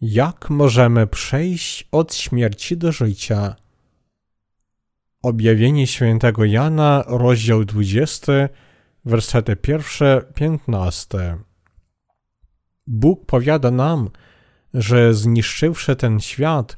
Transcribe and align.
Jak 0.00 0.50
możemy 0.50 1.06
przejść 1.06 1.88
od 1.92 2.14
śmierci 2.14 2.76
do 2.76 2.92
życia? 2.92 3.56
Objawienie 5.22 5.86
świętego 5.86 6.44
Jana, 6.44 7.04
rozdział 7.06 7.64
20, 7.64 8.32
wersety 9.04 9.56
pierwsze, 9.56 10.22
15. 10.34 11.36
Bóg 12.86 13.26
powiada 13.26 13.70
nam, 13.70 14.10
że 14.74 15.14
zniszczywszy 15.14 15.96
ten 15.96 16.20
świat 16.20 16.76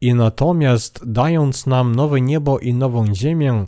i 0.00 0.14
natomiast 0.14 1.00
dając 1.06 1.66
nam 1.66 1.94
nowe 1.94 2.20
niebo 2.20 2.58
i 2.58 2.74
nową 2.74 3.14
ziemię, 3.14 3.64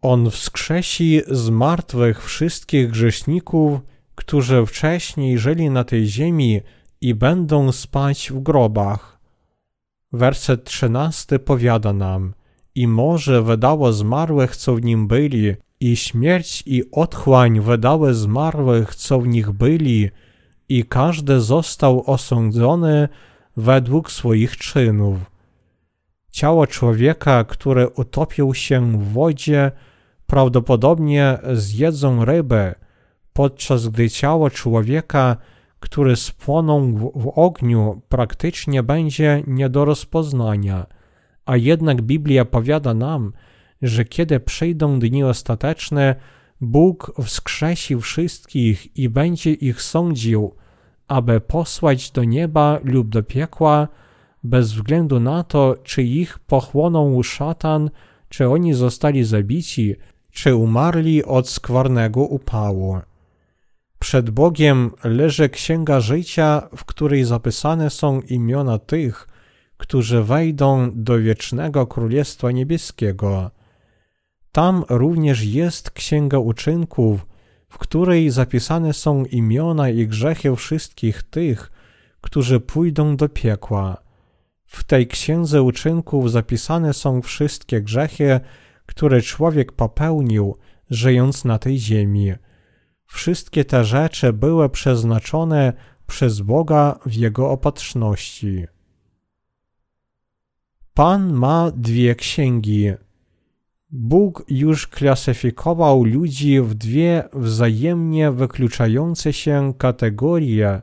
On 0.00 0.30
wskrzesi 0.30 1.20
z 1.30 1.50
martwych 1.50 2.24
wszystkich 2.24 2.90
grzeszników, 2.90 3.80
którzy 4.14 4.66
wcześniej 4.66 5.38
żyli 5.38 5.70
na 5.70 5.84
tej 5.84 6.06
ziemi 6.06 6.60
i 7.02 7.14
będą 7.14 7.72
spać 7.72 8.30
w 8.34 8.40
grobach. 8.40 9.18
Werset 10.12 10.64
trzynasty 10.64 11.38
powiada 11.38 11.92
nam, 11.92 12.34
i 12.74 12.86
morze 12.86 13.42
wydało 13.42 13.92
zmarłych, 13.92 14.56
co 14.56 14.74
w 14.74 14.82
nim 14.82 15.08
byli, 15.08 15.56
i 15.80 15.96
śmierć 15.96 16.62
i 16.66 16.82
otchłań 16.92 17.60
wydały 17.60 18.14
zmarłych, 18.14 18.94
co 18.94 19.20
w 19.20 19.28
nich 19.28 19.50
byli, 19.50 20.10
i 20.68 20.84
każdy 20.84 21.40
został 21.40 22.10
osądzony 22.10 23.08
według 23.56 24.10
swoich 24.10 24.56
czynów. 24.56 25.18
Ciało 26.30 26.66
człowieka, 26.66 27.44
który 27.44 27.88
utopił 27.88 28.54
się 28.54 28.98
w 28.98 29.12
wodzie, 29.12 29.72
prawdopodobnie 30.26 31.38
zjedzą 31.52 32.24
ryby, 32.24 32.74
podczas 33.32 33.88
gdy 33.88 34.10
ciało 34.10 34.50
człowieka, 34.50 35.36
który 35.82 36.16
spłonął 36.16 36.80
w, 37.14 37.32
ogniu, 37.34 38.02
praktycznie 38.08 38.82
będzie 38.82 39.42
nie 39.46 39.68
do 39.68 39.84
rozpoznania. 39.84 40.86
A 41.46 41.56
jednak 41.56 42.02
Biblia 42.02 42.44
powiada 42.44 42.94
nam, 42.94 43.32
że 43.82 44.04
kiedy 44.04 44.40
przyjdą 44.40 44.98
dni 44.98 45.24
ostateczne, 45.24 46.14
Bóg 46.60 47.12
wskrzesi 47.24 47.96
wszystkich 47.96 48.96
i 48.96 49.08
będzie 49.08 49.52
ich 49.52 49.82
sądził, 49.82 50.54
aby 51.08 51.40
posłać 51.40 52.10
do 52.10 52.24
nieba 52.24 52.78
lub 52.84 53.08
do 53.08 53.22
piekła, 53.22 53.88
bez 54.44 54.72
względu 54.72 55.20
na 55.20 55.44
to, 55.44 55.76
czy 55.82 56.02
ich 56.02 56.38
pochłonął 56.38 57.22
szatan, 57.22 57.90
czy 58.28 58.48
oni 58.48 58.74
zostali 58.74 59.24
zabici, 59.24 59.96
czy 60.30 60.54
umarli 60.54 61.24
od 61.24 61.48
skwarnego 61.48 62.20
upału. 62.20 63.00
Przed 64.02 64.30
Bogiem 64.30 64.90
leży 65.04 65.48
księga 65.48 66.00
życia, 66.00 66.68
w 66.76 66.84
której 66.84 67.24
zapisane 67.24 67.90
są 67.90 68.20
imiona 68.20 68.78
tych, 68.78 69.28
którzy 69.76 70.22
wejdą 70.22 70.90
do 70.94 71.18
wiecznego 71.18 71.86
Królestwa 71.86 72.50
Niebieskiego. 72.50 73.50
Tam 74.52 74.84
również 74.88 75.44
jest 75.44 75.90
księga 75.90 76.38
uczynków, 76.38 77.26
w 77.68 77.78
której 77.78 78.30
zapisane 78.30 78.92
są 78.92 79.24
imiona 79.24 79.90
i 79.90 80.06
grzechy 80.06 80.56
wszystkich 80.56 81.22
tych, 81.22 81.70
którzy 82.20 82.60
pójdą 82.60 83.16
do 83.16 83.28
piekła. 83.28 83.96
W 84.64 84.84
tej 84.84 85.06
księdze 85.06 85.62
uczynków 85.62 86.30
zapisane 86.30 86.94
są 86.94 87.22
wszystkie 87.22 87.80
grzechy, 87.82 88.40
które 88.86 89.20
człowiek 89.20 89.72
popełnił, 89.72 90.56
żyjąc 90.90 91.44
na 91.44 91.58
tej 91.58 91.78
ziemi. 91.78 92.32
Wszystkie 93.12 93.64
te 93.64 93.84
rzeczy 93.84 94.32
były 94.32 94.68
przeznaczone 94.68 95.72
przez 96.06 96.40
Boga 96.40 96.98
w 97.06 97.14
Jego 97.14 97.50
opatrzności. 97.50 98.66
Pan 100.94 101.32
ma 101.32 101.70
dwie 101.70 102.14
księgi. 102.14 102.92
Bóg 103.90 104.44
już 104.48 104.86
klasyfikował 104.86 106.04
ludzi 106.04 106.60
w 106.60 106.74
dwie 106.74 107.24
wzajemnie 107.32 108.30
wykluczające 108.30 109.32
się 109.32 109.72
kategorie 109.78 110.82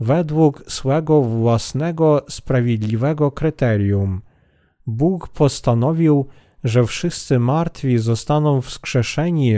według 0.00 0.64
swego 0.68 1.22
własnego 1.22 2.24
sprawiedliwego 2.28 3.30
kryterium. 3.30 4.22
Bóg 4.86 5.28
postanowił, 5.28 6.26
że 6.64 6.86
wszyscy 6.86 7.38
martwi 7.38 7.98
zostaną 7.98 8.60
wskrzeszeni, 8.60 9.54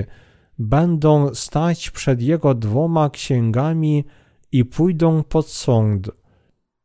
będą 0.58 1.34
stać 1.34 1.90
przed 1.90 2.22
Jego 2.22 2.54
dwoma 2.54 3.10
księgami 3.10 4.04
i 4.52 4.64
pójdą 4.64 5.22
pod 5.22 5.48
sąd. 5.48 6.10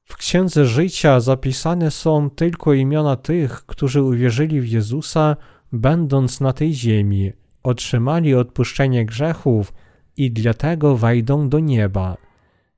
W 0.03 0.17
Księdze 0.17 0.65
Życia 0.65 1.19
zapisane 1.19 1.91
są 1.91 2.29
tylko 2.29 2.73
imiona 2.73 3.15
tych, 3.15 3.65
którzy 3.65 4.03
uwierzyli 4.03 4.61
w 4.61 4.67
Jezusa, 4.67 5.37
będąc 5.71 6.41
na 6.41 6.53
tej 6.53 6.73
ziemi, 6.73 7.31
otrzymali 7.63 8.35
odpuszczenie 8.35 9.05
grzechów 9.05 9.73
i 10.17 10.31
dlatego 10.31 10.97
wejdą 10.97 11.49
do 11.49 11.59
nieba. 11.59 12.17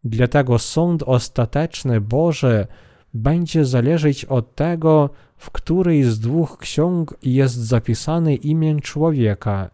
Dlatego 0.03 0.59
sąd 0.59 1.03
ostateczny 1.03 2.01
Boże 2.01 2.67
będzie 3.13 3.65
zależeć 3.65 4.25
od 4.25 4.55
tego, 4.55 5.09
w 5.37 5.51
której 5.51 6.03
z 6.03 6.19
dwóch 6.19 6.57
ksiąg 6.57 7.17
jest 7.23 7.55
zapisane 7.55 8.35
imię 8.35 8.81
człowieka. 8.81 9.69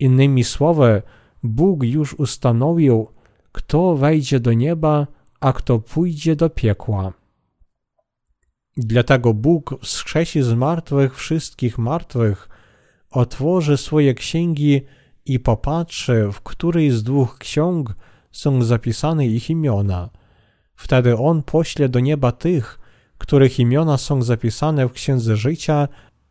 Innymi 0.00 0.44
słowy, 0.44 1.02
Bóg 1.42 1.84
już 1.84 2.14
ustanowił, 2.14 3.08
kto 3.52 3.96
wejdzie 3.96 4.40
do 4.40 4.52
nieba, 4.52 5.06
a 5.40 5.52
kto 5.52 5.78
pójdzie 5.78 6.36
do 6.36 6.50
piekła. 6.50 7.12
Dlatego 8.76 9.34
Bóg 9.34 9.74
wskrzesi 9.82 10.42
z 10.42 10.52
martwych 10.52 11.16
wszystkich 11.16 11.78
martwych, 11.78 12.48
otworzy 13.10 13.76
swoje 13.76 14.14
księgi 14.14 14.82
i 15.26 15.40
popatrzy, 15.40 16.28
w 16.32 16.40
której 16.40 16.90
z 16.90 17.02
dwóch 17.02 17.38
ksiąg 17.38 17.94
są 18.32 18.62
zapisane 18.62 19.26
ich 19.26 19.50
imiona. 19.50 20.10
Wtedy 20.74 21.16
On 21.18 21.42
pośle 21.42 21.88
do 21.88 22.00
nieba 22.00 22.32
tych, 22.32 22.80
których 23.18 23.58
imiona 23.58 23.98
są 23.98 24.22
zapisane 24.22 24.88
w 24.88 24.92
Księdze 24.92 25.36
Życia, 25.36 25.88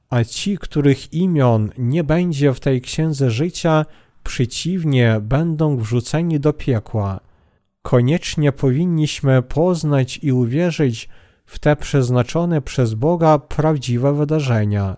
a 0.10 0.24
ci, 0.24 0.58
których 0.58 1.14
imion 1.14 1.70
nie 1.78 2.04
będzie 2.04 2.54
w 2.54 2.60
tej 2.60 2.82
Księdze 2.82 3.32
Życia, 3.32 3.86
przeciwnie, 4.24 5.20
będą 5.22 5.78
wrzuceni 5.78 6.40
do 6.40 6.54
piekła. 6.54 7.20
Koniecznie 7.82 8.52
powinniśmy 8.52 9.42
poznać 9.42 10.20
i 10.24 10.32
uwierzyć 10.32 11.10
w 11.46 11.60
te 11.60 11.76
przeznaczone 11.76 12.62
przez 12.62 12.94
Boga 12.94 13.40
prawdziwe 13.40 14.14
wydarzenia. 14.14 14.98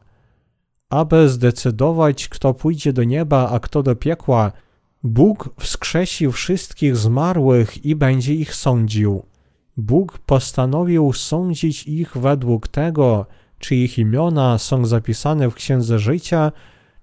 Aby 0.89 1.29
zdecydować, 1.29 2.29
kto 2.29 2.53
pójdzie 2.53 2.93
do 2.93 3.03
nieba, 3.03 3.49
a 3.49 3.59
kto 3.59 3.83
do 3.83 3.95
piekła, 3.95 4.51
Bóg 5.03 5.49
wskrzesi 5.59 6.31
wszystkich 6.31 6.97
zmarłych 6.97 7.85
i 7.85 7.95
będzie 7.95 8.33
ich 8.33 8.55
sądził. 8.55 9.25
Bóg 9.77 10.19
postanowił 10.19 11.13
sądzić 11.13 11.87
ich 11.87 12.17
według 12.17 12.67
tego, 12.67 13.25
czy 13.61 13.75
ich 13.75 13.97
imiona 13.97 14.57
są 14.57 14.85
zapisane 14.85 15.49
w 15.49 15.55
Księdze 15.55 15.99
Życia, 15.99 16.51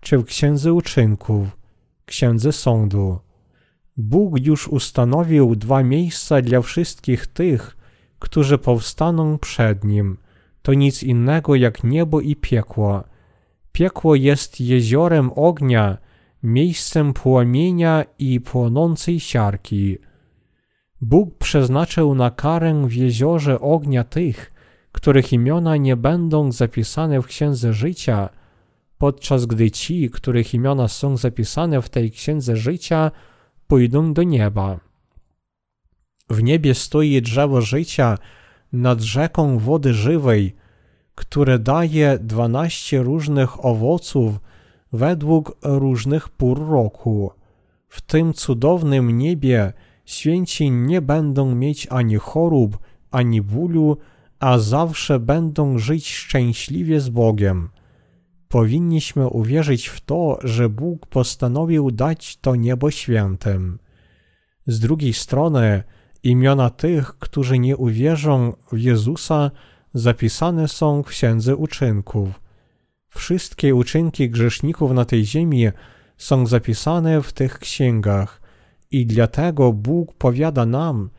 czy 0.00 0.18
w 0.18 0.24
Księdze 0.24 0.72
Uczynków, 0.72 1.56
Księdze 2.06 2.52
Sądu. 2.52 3.18
Bóg 3.96 4.46
już 4.46 4.68
ustanowił 4.68 5.56
dwa 5.56 5.82
miejsca 5.82 6.42
dla 6.42 6.60
wszystkich 6.60 7.26
tych, 7.26 7.76
którzy 8.18 8.58
powstaną 8.58 9.38
przed 9.38 9.84
Nim. 9.84 10.16
To 10.62 10.74
nic 10.74 11.02
innego 11.02 11.54
jak 11.54 11.84
niebo 11.84 12.20
i 12.20 12.36
piekło. 12.36 13.04
Piekło 13.72 14.14
jest 14.14 14.60
jeziorem 14.60 15.30
ognia, 15.36 15.98
miejscem 16.42 17.12
płomienia 17.12 18.04
i 18.18 18.40
płonącej 18.40 19.20
siarki. 19.20 19.98
Bóg 21.00 21.38
przeznaczył 21.38 22.14
na 22.14 22.30
karę 22.30 22.82
w 22.86 22.92
jeziorze 22.92 23.60
ognia 23.60 24.04
tych, 24.04 24.57
których 24.98 25.32
imiona 25.32 25.76
nie 25.76 25.96
będą 25.96 26.52
zapisane 26.52 27.22
w 27.22 27.26
Księdze 27.26 27.72
Życia, 27.72 28.28
podczas 28.98 29.46
gdy 29.46 29.70
ci, 29.70 30.10
których 30.10 30.54
imiona 30.54 30.88
są 30.88 31.16
zapisane 31.16 31.82
w 31.82 31.88
tej 31.88 32.10
Księdze 32.10 32.56
Życia, 32.56 33.10
pójdą 33.66 34.12
do 34.12 34.22
nieba. 34.22 34.80
W 36.30 36.42
niebie 36.42 36.74
stoi 36.74 37.22
drzewo 37.22 37.60
życia 37.60 38.18
nad 38.72 39.00
rzeką 39.00 39.58
wody 39.58 39.94
żywej, 39.94 40.56
które 41.14 41.58
daje 41.58 42.18
dwanaście 42.20 43.02
różnych 43.02 43.64
owoców 43.64 44.40
według 44.92 45.56
różnych 45.62 46.28
pór 46.28 46.68
roku. 46.68 47.30
W 47.88 48.00
tym 48.00 48.34
cudownym 48.34 49.18
niebie 49.18 49.72
święci 50.04 50.70
nie 50.70 51.00
będą 51.02 51.54
mieć 51.54 51.86
ani 51.90 52.16
chorób, 52.16 52.78
ani 53.10 53.42
bólu, 53.42 53.96
a 54.40 54.58
zawsze 54.58 55.20
będą 55.20 55.78
żyć 55.78 56.14
szczęśliwie 56.14 57.00
z 57.00 57.08
Bogiem. 57.08 57.68
Powinniśmy 58.48 59.28
uwierzyć 59.28 59.86
w 59.86 60.00
to, 60.00 60.38
że 60.44 60.68
Bóg 60.68 61.06
postanowił 61.06 61.90
dać 61.90 62.36
to 62.36 62.56
niebo 62.56 62.90
świętym. 62.90 63.78
Z 64.66 64.80
drugiej 64.80 65.12
strony, 65.12 65.82
imiona 66.22 66.70
tych, 66.70 67.18
którzy 67.18 67.58
nie 67.58 67.76
uwierzą 67.76 68.52
w 68.72 68.78
Jezusa, 68.78 69.50
zapisane 69.94 70.68
są 70.68 71.02
w 71.02 71.06
księdze 71.06 71.56
uczynków. 71.56 72.40
Wszystkie 73.08 73.74
uczynki 73.74 74.30
grzeszników 74.30 74.92
na 74.92 75.04
tej 75.04 75.24
ziemi 75.24 75.66
są 76.16 76.46
zapisane 76.46 77.22
w 77.22 77.32
tych 77.32 77.58
księgach 77.58 78.40
i 78.90 79.06
dlatego 79.06 79.72
Bóg 79.72 80.14
powiada 80.14 80.66
nam, 80.66 81.10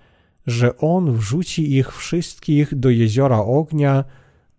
że 0.49 0.77
On 0.77 1.13
wrzuci 1.13 1.77
ich 1.77 1.95
wszystkich 1.95 2.75
do 2.75 2.89
jeziora 2.89 3.39
ognia, 3.39 4.03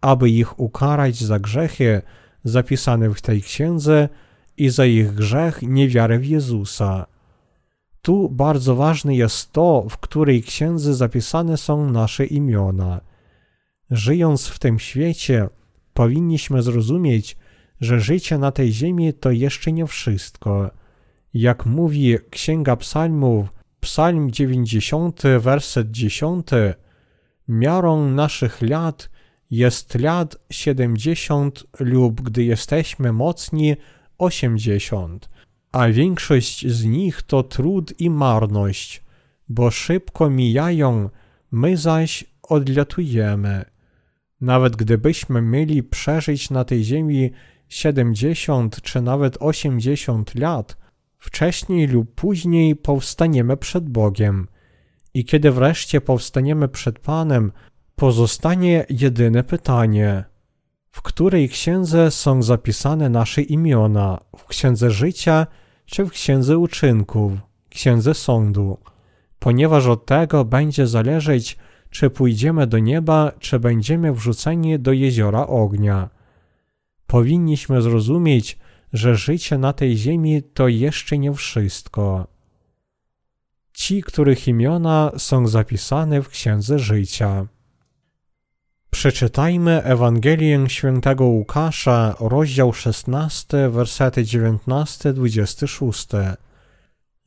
aby 0.00 0.30
ich 0.30 0.60
ukarać 0.60 1.16
za 1.16 1.38
grzechy 1.38 2.02
zapisane 2.44 3.10
w 3.14 3.22
tej 3.22 3.42
księdze 3.42 4.08
i 4.56 4.68
za 4.68 4.86
ich 4.86 5.14
grzech 5.14 5.62
niewiarę 5.62 6.18
w 6.18 6.26
Jezusa. 6.26 7.06
Tu 8.02 8.28
bardzo 8.28 8.76
ważne 8.76 9.16
jest 9.16 9.52
to, 9.52 9.86
w 9.90 9.98
której 9.98 10.42
księdze 10.42 10.94
zapisane 10.94 11.56
są 11.56 11.90
nasze 11.90 12.26
imiona. 12.26 13.00
Żyjąc 13.90 14.48
w 14.48 14.58
tym 14.58 14.78
świecie, 14.78 15.48
powinniśmy 15.94 16.62
zrozumieć, 16.62 17.36
że 17.80 18.00
życie 18.00 18.38
na 18.38 18.52
tej 18.52 18.72
ziemi 18.72 19.14
to 19.14 19.30
jeszcze 19.30 19.72
nie 19.72 19.86
wszystko. 19.86 20.70
Jak 21.34 21.66
mówi 21.66 22.18
Księga 22.30 22.76
Psalmów, 22.76 23.59
Psalm 23.80 24.30
90, 24.30 25.22
werset 25.38 25.90
10, 25.90 26.46
miarą 27.48 28.10
naszych 28.10 28.62
lat 28.62 29.10
jest 29.50 29.94
lat 29.94 30.36
70 30.50 31.64
lub 31.80 32.20
gdy 32.20 32.44
jesteśmy 32.44 33.12
mocni 33.12 33.76
80, 34.18 35.30
a 35.72 35.88
większość 35.88 36.66
z 36.66 36.84
nich 36.84 37.22
to 37.22 37.42
trud 37.42 38.00
i 38.00 38.10
marność, 38.10 39.02
bo 39.48 39.70
szybko 39.70 40.30
mijają, 40.30 41.10
my 41.52 41.76
zaś 41.76 42.24
odlatujemy. 42.42 43.64
Nawet 44.40 44.76
gdybyśmy 44.76 45.42
mieli 45.42 45.82
przeżyć 45.82 46.50
na 46.50 46.64
tej 46.64 46.84
ziemi 46.84 47.30
70 47.68 48.82
czy 48.82 49.02
nawet 49.02 49.36
80 49.40 50.34
lat, 50.34 50.76
wcześniej 51.20 51.86
lub 51.86 52.14
później 52.14 52.76
powstaniemy 52.76 53.56
przed 53.56 53.88
Bogiem. 53.88 54.48
I 55.14 55.24
kiedy 55.24 55.50
wreszcie 55.50 56.00
powstaniemy 56.00 56.68
przed 56.68 56.98
Panem, 56.98 57.52
pozostanie 57.96 58.86
jedyne 58.90 59.44
pytanie: 59.44 60.24
w 60.90 61.02
której 61.02 61.48
księdze 61.48 62.10
są 62.10 62.42
zapisane 62.42 63.08
nasze 63.08 63.42
imiona? 63.42 64.20
W 64.36 64.44
księdze 64.46 64.90
życia 64.90 65.46
czy 65.86 66.04
w 66.04 66.10
księdze 66.10 66.58
uczynków, 66.58 67.32
księdze 67.68 68.14
sądu? 68.14 68.78
Ponieważ 69.38 69.86
od 69.86 70.06
tego 70.06 70.44
będzie 70.44 70.86
zależeć, 70.86 71.58
czy 71.90 72.10
pójdziemy 72.10 72.66
do 72.66 72.78
nieba, 72.78 73.32
czy 73.38 73.58
będziemy 73.58 74.12
wrzuceni 74.12 74.78
do 74.78 74.92
jeziora 74.92 75.46
ognia. 75.46 76.10
Powinniśmy 77.06 77.82
zrozumieć, 77.82 78.58
że 78.92 79.16
życie 79.16 79.58
na 79.58 79.72
tej 79.72 79.96
ziemi 79.96 80.42
to 80.42 80.68
jeszcze 80.68 81.18
nie 81.18 81.32
wszystko. 81.32 82.26
Ci, 83.72 84.02
których 84.02 84.48
imiona 84.48 85.12
są 85.18 85.46
zapisane 85.46 86.22
w 86.22 86.28
Księdze 86.28 86.78
Życia. 86.78 87.46
Przeczytajmy 88.90 89.82
Ewangelię 89.82 90.64
świętego 90.68 91.24
Łukasza, 91.24 92.14
rozdział 92.20 92.72
16, 92.72 93.70
wersety 93.70 94.24
19-26. 94.24 96.36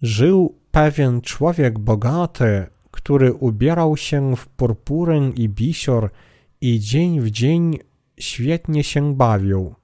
Żył 0.01 0.59
pewien 0.71 1.21
człowiek 1.21 1.79
bogaty, 1.79 2.65
który 2.91 3.33
ubierał 3.33 3.97
się 3.97 4.35
w 4.35 4.47
purpurę 4.47 5.31
i 5.35 5.49
bisior 5.49 6.09
i 6.61 6.79
dzień 6.79 7.21
w 7.21 7.31
dzień 7.31 7.79
świetnie 8.19 8.83
się 8.83 9.15
bawił. 9.15 9.75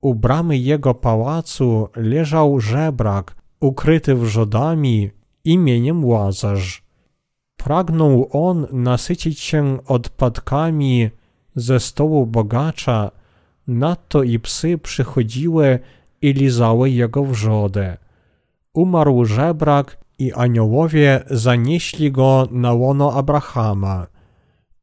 U 0.00 0.14
bramy 0.14 0.58
jego 0.58 0.94
pałacu 0.94 1.88
leżał 1.96 2.60
żebrak 2.60 3.34
ukryty 3.60 4.14
wrzodami 4.14 5.10
imieniem 5.44 6.04
Łazarz. 6.04 6.82
Pragnął 7.56 8.28
on 8.32 8.66
nasycić 8.72 9.40
się 9.40 9.78
odpadkami 9.86 11.10
ze 11.54 11.80
stołu 11.80 12.26
bogacza, 12.26 13.10
nadto 13.66 14.22
i 14.22 14.38
psy 14.38 14.78
przychodziły 14.78 15.78
i 16.22 16.32
lizały 16.32 16.90
jego 16.90 17.24
wrzodę. 17.24 17.96
Umarł 18.74 19.24
żebrak 19.24 19.98
i 20.18 20.32
aniołowie 20.32 21.24
zanieśli 21.30 22.12
go 22.12 22.48
na 22.50 22.72
łono 22.72 23.12
Abrahama. 23.12 24.06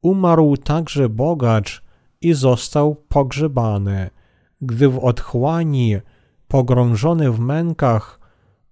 Umarł 0.02 0.58
także 0.58 1.10
bogacz 1.10 1.84
i 2.22 2.34
został 2.34 2.96
pogrzebany. 2.96 4.10
Gdy 4.62 4.90
w 4.90 5.00
otchłani, 5.00 5.98
pogrążony 6.48 7.32
w 7.32 7.40
mękach, 7.40 8.20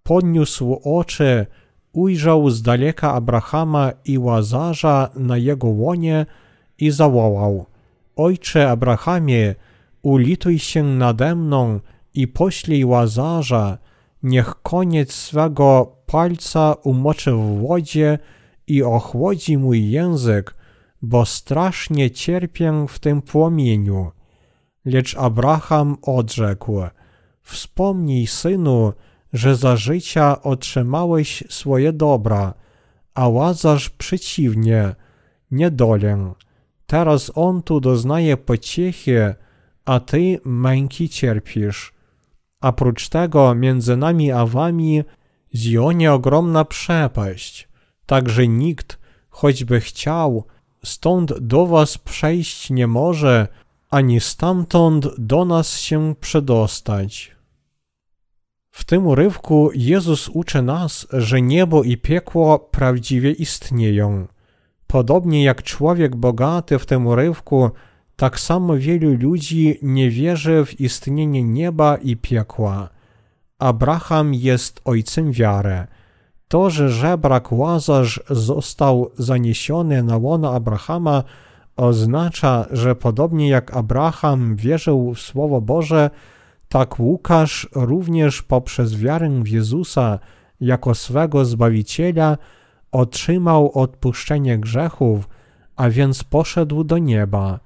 podniósł 0.04 0.80
oczy, 0.84 1.46
ujrzał 1.94 2.50
z 2.50 2.62
daleka 2.62 3.14
Abrahama 3.14 3.92
i 4.06 4.18
Łazarza 4.18 5.10
na 5.16 5.38
jego 5.38 5.68
łonie 5.68 6.26
i 6.78 6.92
zawołał: 6.92 7.66
Ojcze 8.16 8.70
Abrahamie, 8.70 9.56
ulituj 10.02 10.60
się 10.60 10.84
nade 10.84 11.36
mną 11.36 11.80
i 12.14 12.28
poślij 12.28 12.86
Łazarza, 12.86 13.78
niech 14.24 14.56
koniec 14.62 15.14
swego 15.14 15.96
palca 16.06 16.74
umoczy 16.84 17.32
w 17.32 17.62
wodzie 17.68 18.20
i 18.68 18.84
ochłodzi 18.84 19.58
mój 19.58 19.90
język, 19.90 20.56
bo 21.02 21.26
strasznie 21.26 22.12
cierpię 22.12 22.86
w 22.90 23.00
tym 23.00 23.22
płomieniu. 23.22 24.12
Lecz 24.86 25.16
Abraham 25.18 25.98
odrzekł: 26.02 26.82
Wspomnij, 27.42 28.28
synu, 28.28 28.94
że 29.34 29.56
za 29.56 29.78
życia 29.78 30.42
otrzymałeś 30.42 31.44
swoje 31.50 31.94
dobra, 31.94 32.54
a 33.14 33.28
Łazarz 33.28 33.90
przeciwnie, 33.90 34.96
niedolę. 35.52 36.34
Teraz 36.88 37.32
on 37.36 37.63
tu 37.63 37.80
doznaje 37.80 38.38
pociechy, 38.38 39.36
a 39.86 40.00
ty 40.00 40.39
męki 40.46 41.10
cierpisz. 41.10 41.94
A 42.62 42.72
prócz 42.72 43.10
tego 43.10 43.56
między 43.56 43.98
nami 43.98 44.32
a 44.32 44.46
wami 44.46 45.04
zionie 45.56 46.13
ogromna 46.13 46.65
przepaść, 46.65 47.68
tak 48.06 48.30
że 48.30 48.48
nikt, 48.48 49.00
choćby 49.30 49.80
chciał, 49.80 50.44
stąd 50.86 51.39
do 51.39 51.65
was 51.65 51.98
przejść 51.98 52.70
nie 52.70 52.88
może, 52.88 53.48
ani 53.89 54.20
stamtąd 54.20 55.08
do 55.18 55.46
nas 55.46 55.80
się 55.80 56.15
przedostać. 56.20 57.36
W 58.72 58.84
tym 58.84 59.08
urywku 59.08 59.70
Jezus 59.74 60.30
uczy 60.30 60.62
nas, 60.62 61.08
że 61.13 61.42
niebo 61.42 61.84
i 61.84 61.98
piekło 61.98 62.60
prawdziwie 62.60 63.32
istnieją. 63.32 64.27
Podobnie 64.88 65.44
jak 65.44 65.63
człowiek 65.63 66.15
bogaty 66.15 66.80
w 66.80 66.86
tym 66.86 67.08
urywku, 67.08 67.72
tak 68.15 68.39
samo 68.39 68.77
wielu 68.77 69.18
ludzi 69.18 69.80
nie 69.82 70.10
wierzy 70.10 70.65
w 70.65 70.82
istnienie 70.82 71.44
nieba 71.44 71.98
i 71.98 72.15
piekła. 72.15 72.89
Abraham 73.60 74.34
jest 74.34 74.82
ojcem 74.86 75.32
wiary. 75.32 75.88
To, 76.48 76.70
że 76.70 76.89
żebrak 76.89 77.51
Łazarz 77.51 78.24
został 78.30 79.12
zaniesiony 79.18 80.04
na 80.04 80.18
łono 80.18 80.54
Abrahama, 80.54 81.24
oznacza, 81.75 82.65
że 82.72 82.96
podobnie 82.96 83.50
jak 83.50 83.77
Abraham 83.77 84.55
wierzył 84.55 85.13
w 85.13 85.20
Słowo 85.20 85.62
Boże, 85.62 86.10
tak 86.70 87.00
Łukasz 87.00 87.70
również 87.75 88.41
poprzez 88.41 88.96
wiarę 88.96 89.29
w 89.44 89.48
Jezusa 89.48 90.20
jako 90.62 90.96
swego 90.96 91.46
Zbawiciela 91.46 92.38
otrzymał 92.91 93.72
odpuszczenie 93.74 94.58
grzechów, 94.58 95.29
a 95.75 95.89
więc 95.89 96.24
poszedł 96.24 96.84
do 96.84 96.98
nieba. 96.98 97.60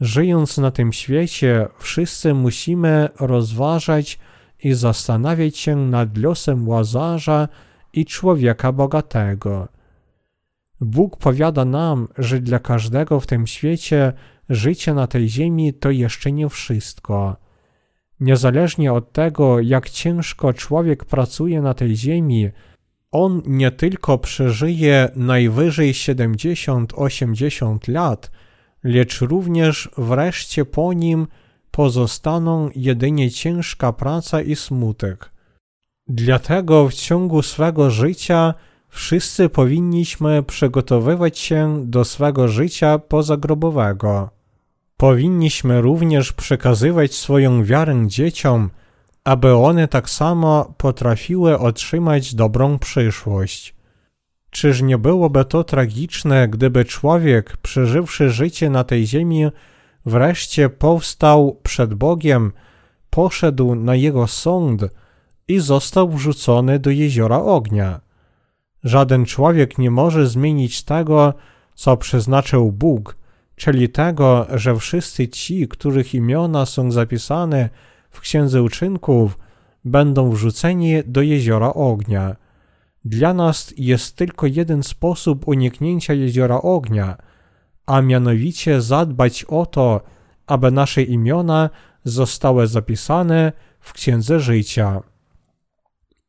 Żyjąc 0.00 0.58
na 0.58 0.70
tym 0.70 0.92
świecie, 0.92 1.66
wszyscy 1.78 2.34
musimy 2.34 3.08
rozważać 3.20 4.18
i 4.64 4.72
zastanawiać 4.74 5.56
się 5.58 5.76
nad 5.76 6.18
losem 6.18 6.68
łazarza 6.68 7.48
i 7.92 8.06
człowieka 8.06 8.72
bogatego. 8.72 9.68
Bóg 10.82 11.16
powiada 11.16 11.64
nam, 11.64 12.08
że 12.18 12.40
dla 12.40 12.58
każdego 12.58 13.20
w 13.20 13.26
tym 13.26 13.46
świecie 13.46 14.12
życie 14.48 14.94
na 14.94 15.06
tej 15.06 15.28
ziemi 15.28 15.74
to 15.74 15.90
jeszcze 15.90 16.32
nie 16.32 16.48
wszystko. 16.48 17.36
Niezależnie 18.20 18.92
od 18.92 19.12
tego, 19.12 19.60
jak 19.60 19.90
ciężko 19.90 20.52
człowiek 20.52 21.04
pracuje 21.04 21.62
na 21.62 21.74
tej 21.74 21.96
ziemi, 21.96 22.48
on 23.12 23.42
nie 23.46 23.70
tylko 23.70 24.18
przeżyje 24.18 25.08
najwyżej 25.16 25.92
70-80 25.92 27.88
lat, 27.88 28.30
lecz 28.84 29.20
również 29.20 29.90
wreszcie 29.98 30.64
po 30.64 30.92
nim 30.92 31.26
pozostaną 31.70 32.70
jedynie 32.76 33.30
ciężka 33.30 33.92
praca 33.92 34.40
i 34.40 34.56
smutek. 34.56 35.32
Dlatego 36.08 36.88
w 36.88 36.94
ciągu 36.94 37.42
swego 37.42 37.90
życia 37.90 38.54
Wszyscy 38.94 39.48
powinniśmy 39.48 40.42
przygotowywać 40.42 41.38
się 41.38 41.82
do 41.86 42.04
swego 42.04 42.48
życia 42.48 42.98
pozagrobowego. 42.98 44.30
Powinniśmy 44.96 45.80
również 45.80 46.32
przekazywać 46.32 47.14
swoją 47.14 47.64
wiarę 47.64 48.04
dzieciom, 48.06 48.70
aby 49.24 49.54
one 49.54 49.88
tak 49.88 50.10
samo 50.10 50.74
potrafiły 50.76 51.58
otrzymać 51.58 52.34
dobrą 52.34 52.78
przyszłość. 52.78 53.74
Czyż 54.50 54.82
nie 54.82 54.98
byłoby 54.98 55.44
to 55.44 55.64
tragiczne, 55.64 56.48
gdyby 56.48 56.84
człowiek, 56.84 57.56
przeżywszy 57.56 58.30
życie 58.30 58.70
na 58.70 58.84
tej 58.84 59.06
ziemi, 59.06 59.46
wreszcie 60.06 60.68
powstał 60.68 61.60
przed 61.62 61.94
Bogiem, 61.94 62.52
poszedł 63.10 63.74
na 63.74 63.94
jego 63.94 64.26
sąd 64.26 64.82
i 65.48 65.58
został 65.58 66.08
wrzucony 66.08 66.78
do 66.78 66.90
jeziora 66.90 67.42
ognia? 67.42 68.11
Żaden 68.84 69.24
człowiek 69.24 69.78
nie 69.78 69.90
może 69.90 70.26
zmienić 70.26 70.82
tego, 70.82 71.34
co 71.74 71.96
przeznaczył 71.96 72.72
Bóg, 72.72 73.16
czyli 73.56 73.88
tego, 73.88 74.46
że 74.54 74.76
wszyscy 74.76 75.28
ci, 75.28 75.68
których 75.68 76.14
imiona 76.14 76.66
są 76.66 76.90
zapisane 76.90 77.68
w 78.10 78.20
Księdze 78.20 78.62
Uczynków, 78.62 79.38
będą 79.84 80.30
wrzuceni 80.30 80.94
do 81.06 81.22
jeziora 81.22 81.72
ognia. 81.72 82.36
Dla 83.04 83.34
nas 83.34 83.74
jest 83.76 84.16
tylko 84.16 84.46
jeden 84.46 84.82
sposób 84.82 85.48
uniknięcia 85.48 86.14
jeziora 86.14 86.60
ognia, 86.60 87.16
a 87.86 88.02
mianowicie 88.02 88.80
zadbać 88.80 89.44
o 89.44 89.66
to, 89.66 90.00
aby 90.46 90.70
nasze 90.70 91.02
imiona 91.02 91.70
zostały 92.04 92.66
zapisane 92.66 93.52
w 93.80 93.92
Księdze 93.92 94.40
Życia. 94.40 95.00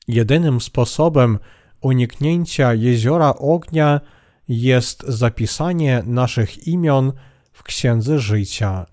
Jedynym 0.07 0.61
sposobem 0.61 1.39
uniknięcia 1.83 2.73
jeziora 2.73 3.33
ognia 3.35 4.01
jest 4.47 5.03
zapisanie 5.07 6.03
naszych 6.05 6.67
imion 6.67 7.13
w 7.51 7.63
Księdze 7.63 8.19
Życia. 8.19 8.85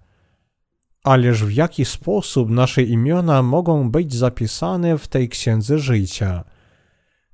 Ależ 1.05 1.45
w 1.45 1.53
jaki 1.53 1.85
sposób 1.85 2.51
nasze 2.51 2.83
imiona 2.83 3.43
mogą 3.43 3.91
być 3.91 4.15
zapisane 4.15 4.99
w 4.99 5.09
tej 5.09 5.29
Księdze 5.29 5.79
Życia? 5.79 6.45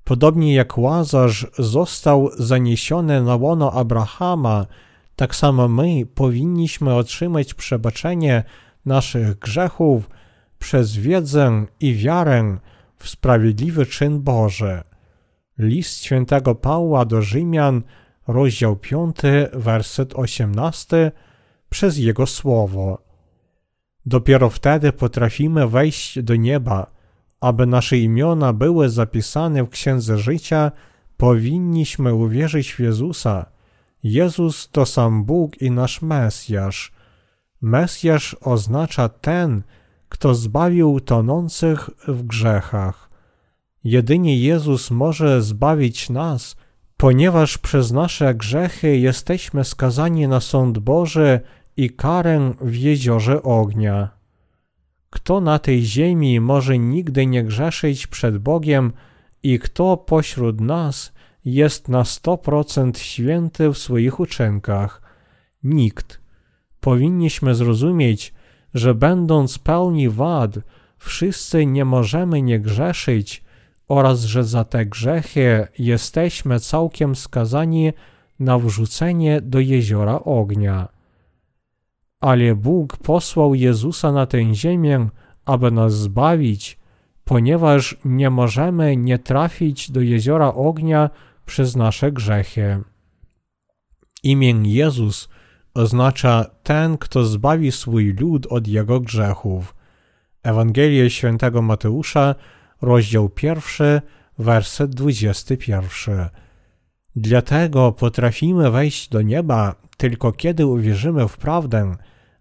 Podobnie 0.05 0.55
jak 0.55 0.79
Łazarz 0.79 1.47
został 1.59 2.31
zaniesiony 2.39 3.23
na 3.23 3.37
łono 3.37 3.73
Abrahama, 3.73 4.67
tak 5.17 5.35
samo 5.35 5.69
my 5.69 6.07
powinniśmy 6.15 6.95
otrzymać 6.95 7.55
przebaczenie 7.55 8.45
naszych 8.85 9.39
grzechów 9.39 10.11
przez 10.59 10.97
wiedzę 10.97 11.67
i 11.81 11.95
wiarę 11.95 12.59
w 12.99 13.09
sprawiedliwy 13.09 13.87
czyn 13.87 14.23
Boży. 14.23 14.83
List 15.59 16.05
świętego 16.05 16.55
Pawła 16.55 17.05
do 17.05 17.23
Rzymian, 17.23 17.83
rozdział 18.29 18.77
5, 18.77 19.17
werset 19.53 20.15
18, 20.15 21.13
przez 21.69 21.99
jego 21.99 22.27
słowo. 22.27 23.07
Dopiero 24.07 24.51
wtedy 24.51 24.93
potrafimy 24.93 25.69
wejść 25.69 26.23
do 26.23 26.37
nieba. 26.37 26.87
Aby 27.41 27.67
nasze 27.67 27.99
imiona 27.99 28.53
były 28.53 28.89
zapisane 28.89 29.65
w 29.65 29.69
Księdze 29.69 30.19
Życia, 30.19 30.73
powinniśmy 31.17 32.15
uwierzyć 32.15 32.73
w 32.73 32.81
Jezusa. 32.81 33.47
Jezus 34.03 34.69
to 34.71 34.87
sam 34.87 35.25
Bóg 35.25 35.63
i 35.63 35.71
nasz 35.71 36.03
Mesjasz. 36.03 36.93
Mesjasz 37.61 38.37
oznacza 38.41 39.09
ten, 39.09 39.63
kto 40.09 40.35
zbawił 40.35 41.01
tonących 41.01 41.91
w 42.09 42.23
grzechach. 42.23 43.06
Jedynie 43.85 44.39
Jezus 44.39 44.91
może 44.91 45.43
zbawić 45.43 46.11
nas, 46.11 46.57
ponieważ 46.97 47.59
przez 47.59 47.93
nasze 47.93 48.35
grzechy 48.35 48.97
jesteśmy 48.97 49.65
skazani 49.65 50.29
na 50.29 50.41
sąd 50.41 50.79
Boży 50.79 51.41
i 51.77 51.91
karę 51.91 52.55
w 52.61 52.77
jeziorze 52.77 53.43
ognia. 53.43 54.11
Kto 55.11 55.41
na 55.41 55.59
tej 55.59 55.85
ziemi 55.85 56.41
może 56.41 56.79
nigdy 56.79 57.27
nie 57.27 57.45
grzeszyć 57.45 58.07
przed 58.07 58.39
Bogiem 58.39 58.93
i 59.43 59.59
kto 59.59 59.97
pośród 59.97 60.61
nas 60.61 61.13
jest 61.45 61.89
na 61.89 62.05
sto 62.05 62.39
procent 62.39 62.99
święty 62.99 63.71
w 63.71 63.79
swoich 63.79 64.21
uczynkach? 64.21 65.03
Nikt. 65.63 66.21
Powinniśmy 66.81 67.55
zrozumieć, 67.55 68.35
że 68.75 68.95
będąc 68.95 69.59
pełni 69.59 70.09
wad, 70.09 70.59
wszyscy 70.99 71.67
nie 71.67 71.85
możemy 71.85 72.43
nie 72.43 72.61
grzeszyć 72.61 73.45
oraz 73.89 74.21
że 74.21 74.45
za 74.45 74.65
te 74.65 74.87
grzechy 74.87 75.69
jesteśmy 75.79 76.61
całkiem 76.61 77.17
skazani 77.17 77.93
na 78.39 78.59
wrzucenie 78.59 79.41
do 79.41 79.61
jeziora 79.61 80.21
ognia. 80.21 80.89
Ale 82.21 82.55
Bóg 82.55 82.97
posłał 82.97 83.55
Jezusa 83.55 84.13
na 84.13 84.27
tę 84.27 84.55
ziemię, 84.55 85.09
aby 85.45 85.71
nas 85.71 85.95
zbawić, 85.95 86.79
ponieważ 87.25 87.97
nie 88.05 88.31
możemy 88.31 88.97
nie 88.97 89.19
trafić 89.19 89.91
do 89.91 90.01
jeziora 90.01 90.55
ognia 90.55 91.11
przez 91.47 91.77
nasze 91.77 92.13
grzechy. 92.13 92.83
Imię 94.23 94.55
Jezus 94.63 95.29
oznacza 95.75 96.45
ten, 96.63 96.99
kto 96.99 97.25
zbawi 97.25 97.73
swój 97.73 98.13
lud 98.21 98.47
od 98.51 98.69
jego 98.69 99.01
grzechów. 99.01 99.75
Ewangelia 100.43 101.11
świętego 101.11 101.63
Mateusza, 101.63 102.35
rozdział 102.83 103.29
pierwszy, 103.29 104.01
werset 104.39 104.95
21. 104.95 106.29
Dlatego 107.17 107.93
potrafimy 107.93 108.71
wejść 108.71 109.09
do 109.09 109.23
nieba 109.23 109.75
tylko 109.97 110.33
kiedy 110.33 110.67
uwierzymy 110.67 111.29
w 111.29 111.37
prawdę, 111.37 111.97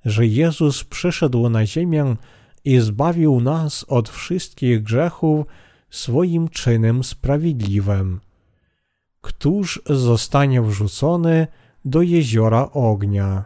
że 0.05 0.25
Jezus 0.25 0.83
przyszedł 0.83 1.49
na 1.49 1.65
ziemię 1.65 2.15
i 2.65 2.79
zbawił 2.79 3.41
nas 3.41 3.85
od 3.87 4.09
wszystkich 4.09 4.83
grzechów 4.83 5.45
swoim 5.89 6.49
czynem 6.49 7.03
sprawiedliwym. 7.03 8.19
Któż 9.21 9.81
zostanie 9.85 10.61
wrzucony 10.61 11.47
do 11.85 12.01
jeziora 12.01 12.69
ognia? 12.71 13.43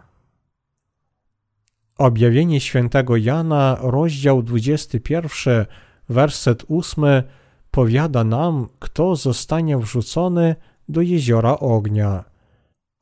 Objawienie 1.97 2.59
świętego 2.59 3.17
Jana, 3.17 3.77
rozdział 3.81 4.43
21, 4.43 5.65
werset 6.09 6.65
8 6.69 7.23
powiada 7.71 8.23
nam, 8.23 8.67
kto 8.79 9.15
zostanie 9.15 9.77
wrzucony 9.77 10.55
do 10.89 11.01
jeziora 11.01 11.59
ognia. 11.59 12.23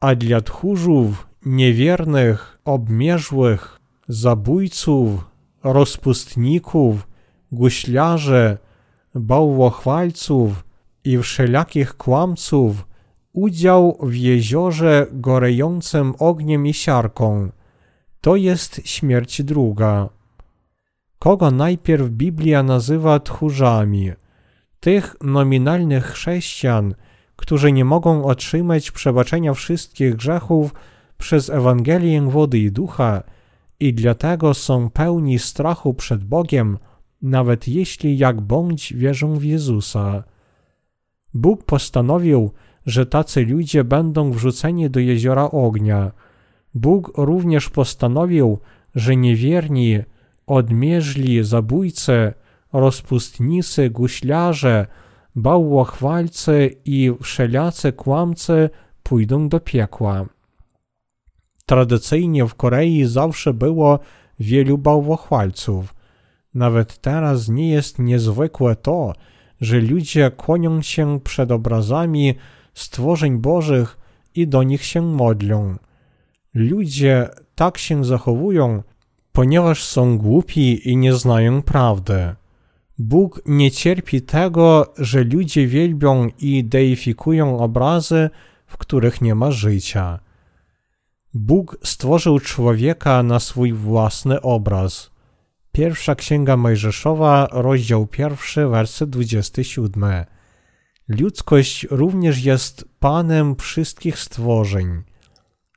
A 0.01 0.15
dla 0.15 0.41
tchórzów, 0.41 1.27
niewiernych, 1.45 2.59
obmierzłych, 2.65 3.79
zabójców, 4.07 5.25
rozpustników, 5.63 7.07
guślarzy, 7.51 8.57
bałwochwalców 9.15 10.63
i 11.03 11.17
wszelakich 11.17 11.97
kłamców 11.97 12.87
udział 13.33 13.97
w 14.01 14.15
jeziorze 14.15 15.07
gorejącym 15.11 16.13
ogniem 16.19 16.67
i 16.67 16.73
siarką. 16.73 17.49
To 18.21 18.35
jest 18.35 18.81
śmierć 18.85 19.43
druga. 19.43 20.09
Kogo 21.19 21.51
najpierw 21.51 22.09
Biblia 22.09 22.63
nazywa 22.63 23.19
tchórzami? 23.19 24.11
Tych 24.79 25.15
nominalnych 25.21 26.05
chrześcijan, 26.05 26.95
którzy 27.35 27.71
nie 27.71 27.85
mogą 27.85 28.25
otrzymać 28.25 28.91
przebaczenia 28.91 29.53
wszystkich 29.53 30.15
grzechów 30.15 30.73
przez 31.17 31.49
Ewangelię 31.49 32.21
wody 32.21 32.59
i 32.59 32.71
ducha 32.71 33.23
i 33.79 33.93
dlatego 33.93 34.53
są 34.53 34.89
pełni 34.89 35.39
strachu 35.39 35.93
przed 35.93 36.23
Bogiem, 36.23 36.77
nawet 37.21 37.67
jeśli 37.67 38.17
jak 38.17 38.41
bądź 38.41 38.93
wierzą 38.93 39.35
w 39.35 39.43
Jezusa. 39.43 40.23
Bóg 41.33 41.63
postanowił, 41.63 42.51
że 42.85 43.05
tacy 43.05 43.45
ludzie 43.45 43.83
będą 43.83 44.31
wrzuceni 44.31 44.89
do 44.89 44.99
jeziora 44.99 45.51
ognia. 45.51 46.11
Bóg 46.73 47.11
również 47.17 47.69
postanowił, 47.69 48.59
że 48.95 49.15
niewierni, 49.15 49.99
odmierzli 50.47 51.43
zabójcy, 51.43 52.33
rozpustnicy, 52.73 53.89
guślarze, 53.89 54.87
bałwochwalcy 55.35 56.75
i 56.85 57.11
wszelacy 57.21 57.93
kłamcy 57.93 58.69
pójdą 59.03 59.49
do 59.49 59.59
piekła. 59.59 60.25
Tradycyjnie 61.65 62.47
w 62.47 62.55
Korei 62.55 63.05
zawsze 63.05 63.53
było 63.53 63.99
wielu 64.39 64.77
bałwochwalców. 64.77 65.95
Nawet 66.53 66.97
teraz 66.97 67.49
nie 67.49 67.69
jest 67.69 67.99
niezwykłe 67.99 68.75
to, 68.75 69.13
że 69.61 69.79
ludzie 69.79 70.31
kłonią 70.31 70.81
się 70.81 71.19
przed 71.23 71.51
obrazami 71.51 72.35
stworzeń 72.73 73.37
bożych 73.37 73.97
i 74.35 74.47
do 74.47 74.63
nich 74.63 74.83
się 74.83 75.01
modlą. 75.01 75.75
Ludzie 76.53 77.29
tak 77.55 77.77
się 77.77 78.05
zachowują, 78.05 78.83
ponieważ 79.37 79.83
są 79.83 80.17
głupi 80.17 80.89
i 80.89 80.97
nie 80.97 81.13
znają 81.13 81.61
prawdy. 81.61 82.35
Bóg 82.97 83.41
nie 83.45 83.71
cierpi 83.71 84.21
tego, 84.21 84.93
że 84.97 85.23
ludzie 85.23 85.67
wielbią 85.67 86.29
i 86.39 86.63
deifikują 86.63 87.59
obrazy, 87.59 88.29
w 88.67 88.77
których 88.77 89.21
nie 89.21 89.35
ma 89.35 89.51
życia. 89.51 90.19
Bóg 91.33 91.77
stworzył 91.83 92.39
człowieka 92.39 93.23
na 93.23 93.39
swój 93.39 93.73
własny 93.73 94.41
obraz. 94.41 95.11
Pierwsza 95.71 96.15
Księga 96.15 96.57
Mojżeszowa, 96.57 97.47
rozdział 97.51 98.07
pierwszy, 98.07 98.67
werset 98.67 99.09
27. 99.09 100.05
Ludzkość 101.07 101.87
również 101.91 102.43
jest 102.43 102.85
Panem 102.99 103.55
wszystkich 103.55 104.19
stworzeń. 104.19 105.03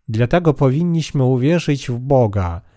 Dlatego 0.09 0.55
powinniśmy 0.55 1.25
uwierzyć 1.25 1.89
w 1.89 1.99
Boga. 1.99 2.70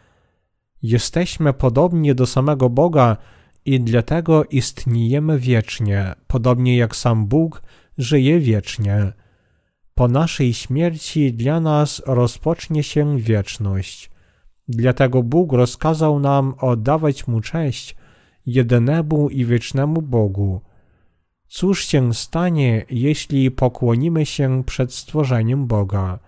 Jesteśmy 0.83 1.53
podobni 1.53 2.15
do 2.15 2.25
samego 2.25 2.69
Boga 2.69 3.17
i 3.65 3.79
dlatego 3.79 4.45
istniejemy 4.45 5.39
wiecznie, 5.39 6.13
podobnie 6.27 6.77
jak 6.77 6.95
sam 6.95 7.25
Bóg 7.25 7.61
żyje 7.97 8.39
wiecznie. 8.39 9.13
Po 9.95 10.07
naszej 10.07 10.53
śmierci 10.53 11.33
dla 11.33 11.59
nas 11.59 12.01
rozpocznie 12.05 12.83
się 12.83 13.19
wieczność. 13.19 14.11
Dlatego 14.67 15.23
Bóg 15.23 15.53
rozkazał 15.53 16.19
nam 16.19 16.53
oddawać 16.59 17.27
Mu 17.27 17.41
cześć, 17.41 17.95
jedynemu 18.45 19.29
i 19.29 19.45
wiecznemu 19.45 20.01
Bogu. 20.01 20.61
Cóż 21.47 21.85
się 21.85 22.13
stanie, 22.13 22.85
jeśli 22.89 23.51
pokłonimy 23.51 24.25
się 24.25 24.63
przed 24.65 24.93
stworzeniem 24.93 25.67
Boga? 25.67 26.19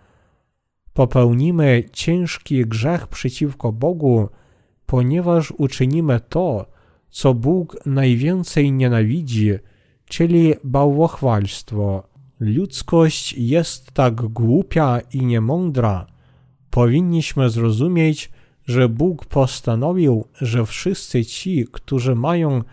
Popełnimy 0.94 1.84
ciężki 1.94 2.66
grzech 2.66 3.08
przeciwko 3.08 3.72
Bogu, 3.72 4.30
ponieważ 4.86 5.52
uczynimy 5.52 6.20
to, 6.30 6.66
co 7.10 7.34
Bóg 7.34 7.78
najwięcej 7.86 8.72
nienawidzi, 8.72 9.52
czyli 10.06 10.54
bałwochwalstwo. 10.64 12.04
Ludzkość 12.40 13.34
jest 13.34 13.92
tak 13.92 14.16
głupia 14.16 15.00
i 15.14 15.26
niemądra. 15.26 16.08
Powinniśmy 16.70 17.50
zrozumieć, 17.50 18.32
że 18.66 18.90
Bóg 18.90 19.26
postanowił, 19.26 20.26
że 20.42 20.66
wszyscy 20.66 21.26
ci, 21.26 21.66
którzy 21.72 22.16
mają 22.16 22.64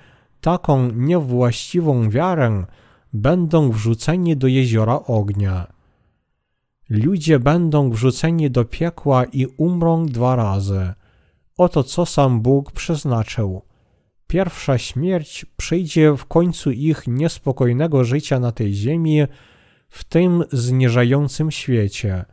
taką 0.40 0.90
niewłaściwą 0.90 2.10
wiarę, 2.10 2.64
będą 3.12 3.70
wrzuceni 3.70 4.36
do 4.36 4.46
jeziora 4.46 5.00
ognia. 5.06 5.66
Ludzie 6.88 7.38
będą 7.38 7.90
wrzuceni 7.90 8.50
do 8.50 8.64
piekła 8.64 9.24
i 9.24 9.46
umrą 9.46 10.06
dwa 10.06 10.36
razy. 10.36 10.92
Oto 11.58 11.84
co 11.84 12.06
sam 12.06 12.40
Bóg 12.40 12.72
przeznaczył. 12.72 13.62
Pierwsza 14.26 14.78
śmierć 14.78 15.46
przyjdzie 15.56 16.16
w 16.16 16.26
końcu 16.26 16.70
ich 16.70 17.06
niespokojnego 17.06 18.04
życia 18.04 18.40
na 18.40 18.52
tej 18.52 18.74
ziemi, 18.74 19.22
w 19.88 20.04
tym 20.04 20.44
zniżającym 20.52 21.50
świecie. 21.50 22.24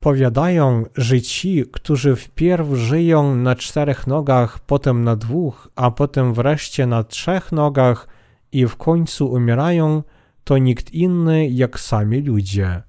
Powiadają, 0.00 0.84
że 0.96 1.20
ci, 1.20 1.64
którzy 1.72 2.16
wpierw 2.16 2.68
żyją 2.74 3.36
na 3.36 3.54
czterech 3.54 4.06
nogach, 4.06 4.60
potem 4.60 5.04
na 5.04 5.16
dwóch, 5.16 5.68
a 5.76 5.90
potem 5.90 6.34
wreszcie 6.34 6.86
na 6.86 7.04
trzech 7.04 7.52
nogach 7.52 8.08
i 8.52 8.66
w 8.66 8.76
końcu 8.76 9.32
umierają, 9.32 10.02
to 10.44 10.58
nikt 10.58 10.94
inny 10.94 11.48
jak 11.48 11.80
sami 11.80 12.20
ludzie. 12.20 12.82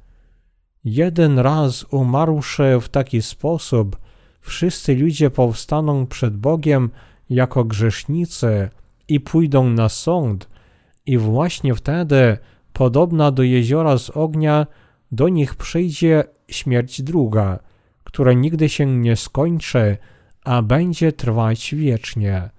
Jeden 0.84 1.40
raz 1.40 1.86
umarłszy 1.92 2.80
w 2.82 2.90
taki 2.90 3.22
sposób, 3.22 3.98
wszyscy 4.42 4.96
ludzie 4.96 5.30
powstaną 5.30 6.08
przed 6.08 6.38
Bogiem 6.38 6.90
jako 7.30 7.64
grzesznicy 7.64 8.70
i 9.08 9.20
pójdą 9.20 9.70
na 9.70 9.90
sąd, 9.90 10.50
i 11.06 11.18
właśnie 11.18 11.76
wtedy, 11.76 12.38
podobna 12.74 13.32
do 13.32 13.44
jeziora 13.44 13.98
z 13.98 14.10
ognia, 14.10 14.68
do 15.12 15.30
nich 15.30 15.56
przyjdzie 15.56 16.24
śmierć 16.48 17.02
druga, 17.02 17.60
która 18.04 18.34
nigdy 18.34 18.70
się 18.70 18.86
nie 18.86 19.16
skończy, 19.16 19.98
a 20.44 20.62
będzie 20.62 21.12
trwać 21.12 21.76
wiecznie. 21.76 22.50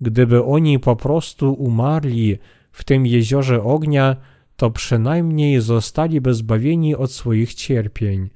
Gdyby 0.00 0.44
oni 0.44 0.78
po 0.78 0.96
prostu 0.96 1.52
umarli 1.52 2.38
w 2.72 2.84
tym 2.84 3.06
jeziorze 3.06 3.62
ognia, 3.62 4.16
to 4.56 4.70
przynajmniej 4.70 5.60
zostaliby 5.60 6.34
zbawieni 6.34 6.96
od 6.96 7.12
swoich 7.12 7.54
cierpień, 7.54 8.30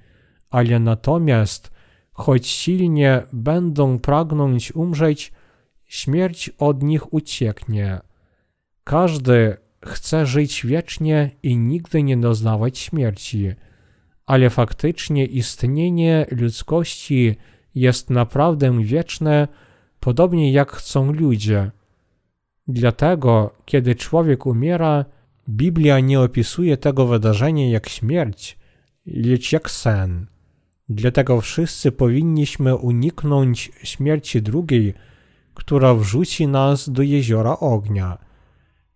ale 0.50 0.80
natomiast, 0.80 1.70
choć 2.14 2.46
silnie 2.46 3.22
będą 3.32 3.98
pragnąć 3.98 4.74
umrzeć, 4.74 5.32
śmierć 5.84 6.50
od 6.58 6.82
nich 6.82 7.12
ucieknie. 7.12 8.00
Każdy 8.84 9.56
chce 9.84 10.26
żyć 10.26 10.66
wiecznie 10.66 11.30
i 11.42 11.56
nigdy 11.56 12.02
nie 12.02 12.16
doznawać 12.16 12.78
śmierci, 12.78 13.52
ale 14.26 14.50
faktycznie 14.50 15.26
istnienie 15.26 16.26
ludzkości 16.30 17.36
jest 17.74 18.10
naprawdę 18.10 18.82
wieczne, 18.82 19.48
podobnie 20.00 20.52
jak 20.52 20.72
chcą 20.72 21.12
ludzie. 21.12 21.70
Dlatego, 22.68 23.54
kiedy 23.64 23.94
człowiek 23.94 24.46
umiera, 24.46 25.04
Biblia 25.48 26.00
nie 26.00 26.20
opisuje 26.20 26.76
tego 26.76 27.06
wydarzenia 27.06 27.70
jak 27.70 27.88
śmierć, 27.88 28.58
lecz 29.06 29.52
jak 29.52 29.70
sen. 29.70 30.33
Dlatego 30.88 31.40
wszyscy 31.40 31.92
powinniśmy 31.92 32.76
uniknąć 32.76 33.72
śmierci 33.82 34.42
drugiej, 34.42 34.94
która 35.54 35.94
wrzuci 35.94 36.48
nas 36.48 36.90
do 36.90 37.02
jeziora 37.02 37.58
ognia. 37.58 38.18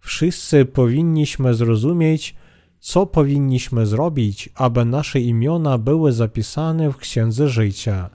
Wszyscy 0.01 0.65
powinniśmy 0.65 1.55
zrozumieć, 1.55 2.35
co 2.81 3.07
powinniśmy 3.07 3.87
zrobić, 3.87 4.49
aby 4.55 4.85
nasze 4.85 5.21
imiona 5.21 5.79
były 5.79 6.13
zapisane 6.13 6.93
w 6.93 6.97
Księdze 6.97 7.49
Życia. 7.49 8.11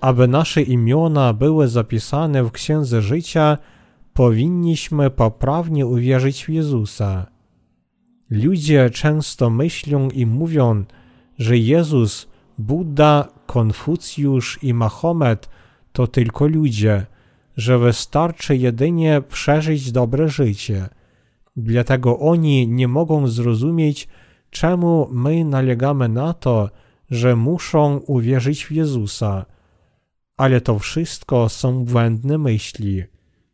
Aby 0.00 0.28
nasze 0.28 0.62
imiona 0.62 1.32
były 1.32 1.68
zapisane 1.68 2.44
w 2.44 2.50
Księdze 2.50 3.02
Życia, 3.02 3.58
powinniśmy 4.12 5.10
poprawnie 5.10 5.86
uwierzyć 5.86 6.44
w 6.44 6.48
Jezusa. 6.48 7.26
Ludzie 8.30 8.90
często 8.90 9.50
myślą 9.50 10.10
i 10.10 10.26
mówią, 10.26 10.84
że 11.38 11.58
Jezus, 11.58 12.33
Buddha, 12.58 13.28
Konfucjusz 13.46 14.58
i 14.62 14.74
Mahomet 14.74 15.48
to 15.92 16.06
tylko 16.06 16.46
ludzie, 16.46 17.06
że 17.56 17.78
wystarczy 17.78 18.56
jedynie 18.56 19.22
przeżyć 19.28 19.92
dobre 19.92 20.28
życie. 20.28 20.88
Dlatego 21.56 22.18
oni 22.18 22.68
nie 22.68 22.88
mogą 22.88 23.28
zrozumieć, 23.28 24.08
czemu 24.50 25.08
my 25.12 25.44
nalegamy 25.44 26.08
na 26.08 26.34
to, 26.34 26.70
że 27.10 27.36
muszą 27.36 27.96
uwierzyć 27.96 28.64
w 28.64 28.70
Jezusa. 28.72 29.46
Ale 30.36 30.60
to 30.60 30.78
wszystko 30.78 31.48
są 31.48 31.84
błędne 31.84 32.38
myśli. 32.38 33.04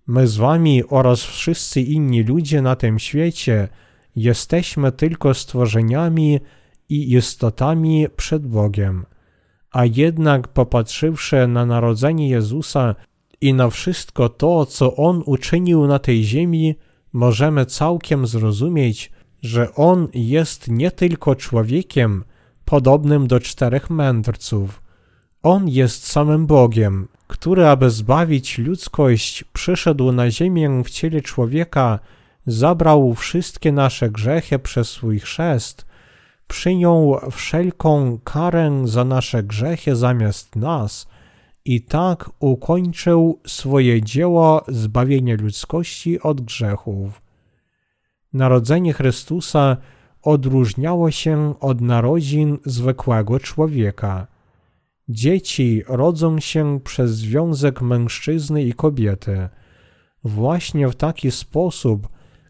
My 0.06 0.26
z 0.26 0.36
wami 0.36 0.82
oraz 0.88 1.22
wszyscy 1.22 1.80
inni 1.80 2.22
ludzie 2.22 2.62
na 2.62 2.76
tym 2.76 2.98
świecie 2.98 3.68
jesteśmy 4.16 4.92
tylko 4.92 5.34
stworzeniami 5.34 6.40
i 6.90 7.14
istotami 7.14 8.06
przed 8.16 8.46
Bogiem. 8.46 9.06
A 9.70 9.84
jednak 9.84 10.48
popatrzywszy 10.48 11.46
na 11.46 11.66
narodzenie 11.66 12.28
Jezusa 12.28 12.94
i 13.40 13.54
na 13.54 13.70
wszystko 13.70 14.28
to, 14.28 14.66
co 14.66 14.96
On 14.96 15.22
uczynił 15.26 15.86
na 15.86 15.98
tej 15.98 16.24
ziemi, 16.24 16.74
możemy 17.12 17.66
całkiem 17.66 18.26
zrozumieć, 18.26 19.12
że 19.42 19.74
On 19.74 20.08
jest 20.14 20.68
nie 20.68 20.90
tylko 20.90 21.34
człowiekiem 21.34 22.24
podobnym 22.64 23.26
do 23.26 23.40
czterech 23.40 23.90
mędrców. 23.90 24.82
On 25.42 25.68
jest 25.68 26.06
samym 26.06 26.46
Bogiem, 26.46 27.08
który, 27.26 27.66
aby 27.66 27.90
zbawić 27.90 28.58
ludzkość, 28.58 29.44
przyszedł 29.52 30.12
na 30.12 30.30
ziemię 30.30 30.82
w 30.84 30.90
ciele 30.90 31.20
człowieka, 31.20 31.98
zabrał 32.46 33.14
wszystkie 33.14 33.72
nasze 33.72 34.10
grzechy 34.10 34.58
przez 34.58 34.90
swój 34.90 35.20
chrzest, 35.20 35.89
przyjął 36.50 37.20
wszelką 37.30 38.18
karę 38.24 38.82
za 38.84 39.04
nasze 39.04 39.42
grzechy 39.42 39.96
zamiast 39.96 40.56
nas 40.56 41.08
i 41.64 41.82
tak 41.82 42.30
ukończył 42.38 43.40
swoje 43.46 44.02
dzieło 44.02 44.64
zbawienia 44.68 45.36
ludzkości 45.40 46.20
od 46.20 46.40
grzechów. 46.40 47.22
Narodzenie 48.32 48.92
Chrystusa 48.92 49.76
odróżniało 50.22 51.10
się 51.10 51.54
od 51.60 51.80
narodzin 51.80 52.58
zwykłego 52.64 53.40
człowieka. 53.40 54.26
Dzieci 55.08 55.82
rodzą 55.88 56.40
się 56.40 56.80
przez 56.84 57.10
związek 57.10 57.82
mężczyzny 57.82 58.62
i 58.62 58.72
kobiety. 58.72 59.48
Właśnie 60.24 60.88
w 60.88 60.96
taki 60.96 61.30
sposób 61.30 62.08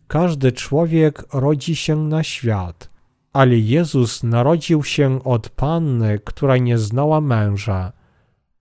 każdy 0.08 0.52
człowiek 0.52 1.24
rodzi 1.32 1.76
się 1.76 1.96
na 1.96 2.22
świat, 2.22 2.90
ale 3.32 3.58
Jezus 3.58 4.22
narodził 4.22 4.82
się 4.82 5.24
od 5.24 5.48
panny, 5.48 6.18
która 6.24 6.56
nie 6.56 6.78
znała 6.78 7.20
męża. 7.20 7.92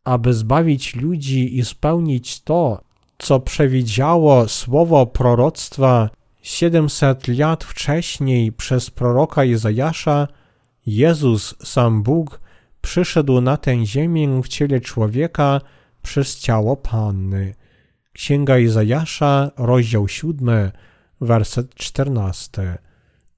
Aby 0.03 0.34
zbawić 0.34 0.95
ludzi 0.95 1.58
i 1.58 1.65
spełnić 1.65 2.41
to, 2.41 2.82
co 3.17 3.39
przewidziało 3.39 4.47
słowo 4.47 5.05
proroctwa 5.05 6.10
700 6.41 7.27
lat 7.27 7.63
wcześniej 7.63 8.51
przez 8.51 8.89
proroka 8.89 9.43
Izajasza, 9.43 10.27
Jezus, 10.86 11.55
sam 11.63 12.03
Bóg, 12.03 12.41
przyszedł 12.82 13.41
na 13.41 13.58
tę 13.58 13.86
ziemię 13.86 14.41
w 14.43 14.47
ciele 14.47 14.82
człowieka 14.82 15.62
przez 16.01 16.39
ciało 16.39 16.77
Panny. 16.77 17.55
Księga 18.13 18.58
Izajasza, 18.58 19.51
rozdział 19.58 20.08
7, 20.08 20.71
werset 21.21 21.75
14. 21.75 22.77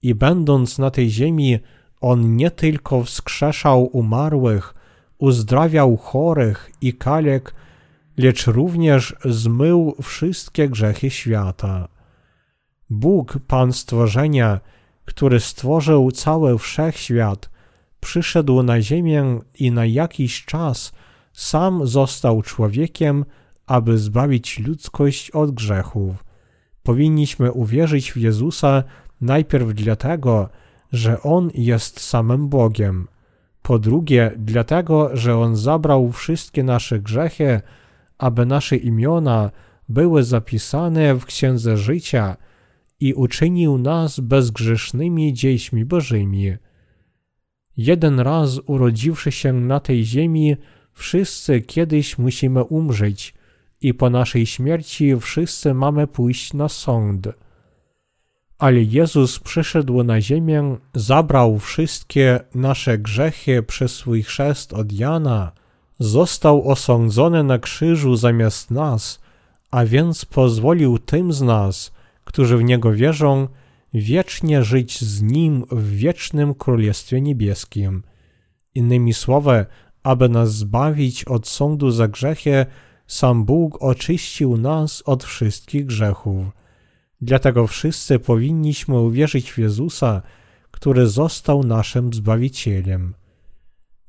I 0.02 0.16
będąc 0.16 0.80
na 0.80 0.92
tej 0.92 1.10
ziemi, 1.10 1.60
On 2.02 2.36
nie 2.36 2.52
tylko 2.52 3.04
wskrzeszał 3.04 3.86
umarłych, 3.98 4.74
uzdrawiał 5.18 5.98
chorych 5.98 6.72
i 6.82 6.94
kalek, 6.94 7.54
lecz 8.18 8.48
również 8.48 9.16
zmył 9.26 9.96
wszystkie 10.02 10.70
grzechy 10.70 11.10
świata. 11.10 11.88
Bóg, 12.90 13.40
Pan 13.48 13.74
stworzenia, 13.74 14.60
który 15.06 15.40
stworzył 15.40 16.12
cały 16.12 16.58
wszechświat, 16.58 17.50
przyszedł 18.00 18.64
na 18.64 18.82
ziemię 18.82 19.40
i 19.60 19.72
na 19.72 19.86
jakiś 19.86 20.46
czas 20.46 20.94
sam 21.34 21.88
został 21.88 22.42
człowiekiem, 22.42 23.26
aby 23.66 23.98
zbawić 23.98 24.60
ludzkość 24.60 25.32
od 25.32 25.52
grzechów. 25.52 26.24
Powinniśmy 26.84 27.52
uwierzyć 27.52 28.12
w 28.12 28.18
Jezusa 28.18 28.84
najpierw 29.22 29.74
dlatego, 29.74 30.50
że 30.92 31.22
On 31.22 31.52
jest 31.54 32.00
samym 32.00 32.50
Bogiem. 32.50 33.08
Po 33.62 33.80
drugie, 33.80 34.32
dlatego, 34.38 35.10
że 35.14 35.38
On 35.38 35.56
zabrał 35.56 36.12
wszystkie 36.12 36.64
nasze 36.64 37.00
grzechy, 37.00 37.62
aby 38.18 38.46
nasze 38.46 38.76
imiona 38.76 39.52
były 39.90 40.24
zapisane 40.24 41.16
w 41.16 41.26
Księdze 41.26 41.78
Życia 41.78 42.38
i 43.00 43.14
uczynił 43.14 43.78
nas 43.78 44.20
bezgrzesznymi 44.20 45.34
dziećmi 45.34 45.86
Bożymi. 45.86 46.54
Jeden 47.78 48.20
raz 48.20 48.60
urodziwszy 48.66 49.32
się 49.32 49.54
na 49.54 49.80
tej 49.80 50.06
ziemi, 50.06 50.56
wszyscy 50.94 51.62
kiedyś 51.62 52.18
musimy 52.18 52.64
umrzeć 52.64 53.34
i 53.82 53.94
po 53.94 54.10
naszej 54.10 54.46
śmierci 54.46 55.16
wszyscy 55.20 55.74
mamy 55.74 56.08
pójść 56.08 56.54
na 56.54 56.70
sąd. 56.70 57.28
Ale 58.62 58.82
Jezus 58.82 59.40
przyszedł 59.40 60.04
na 60.04 60.22
ziemię, 60.22 60.78
zabrał 60.94 61.60
wszystkie 61.60 62.40
nasze 62.56 62.98
grzechy 62.98 63.64
przez 63.64 63.96
swój 63.96 64.24
chrzest 64.24 64.74
od 64.74 64.92
Jana, 64.92 65.52
został 66.00 66.70
osądzony 66.70 67.44
na 67.44 67.60
krzyżu 67.60 68.16
zamiast 68.16 68.72
nas, 68.72 69.20
a 69.72 69.86
więc 69.86 70.26
pozwolił 70.26 71.00
tym 71.00 71.34
z 71.34 71.42
nas, 71.42 71.92
którzy 72.24 72.58
w 72.58 72.64
Niego 72.64 72.94
wierzą, 72.94 73.48
wiecznie 73.94 74.64
żyć 74.64 75.02
z 75.02 75.22
Nim 75.22 75.66
w 75.72 75.90
wiecznym 75.90 76.54
Królestwie 76.54 77.22
Niebieskim. 77.22 78.04
Innymi 78.76 79.14
słowy, 79.14 79.66
aby 80.04 80.30
nas 80.30 80.54
zbawić 80.54 81.26
od 81.26 81.48
sądu 81.48 81.92
za 81.92 82.08
grzechy, 82.08 82.66
sam 83.08 83.46
Bóg 83.46 83.78
oczyścił 83.84 84.58
nas 84.58 85.04
od 85.06 85.24
wszystkich 85.24 85.86
grzechów. 85.86 86.61
Dlatego 87.22 87.68
wszyscy 87.68 88.20
powinniśmy 88.20 89.00
uwierzyć 89.00 89.52
w 89.52 89.58
Jezusa, 89.58 90.22
który 90.72 91.08
został 91.08 91.64
naszym 91.64 92.14
Zbawicielem. 92.14 93.14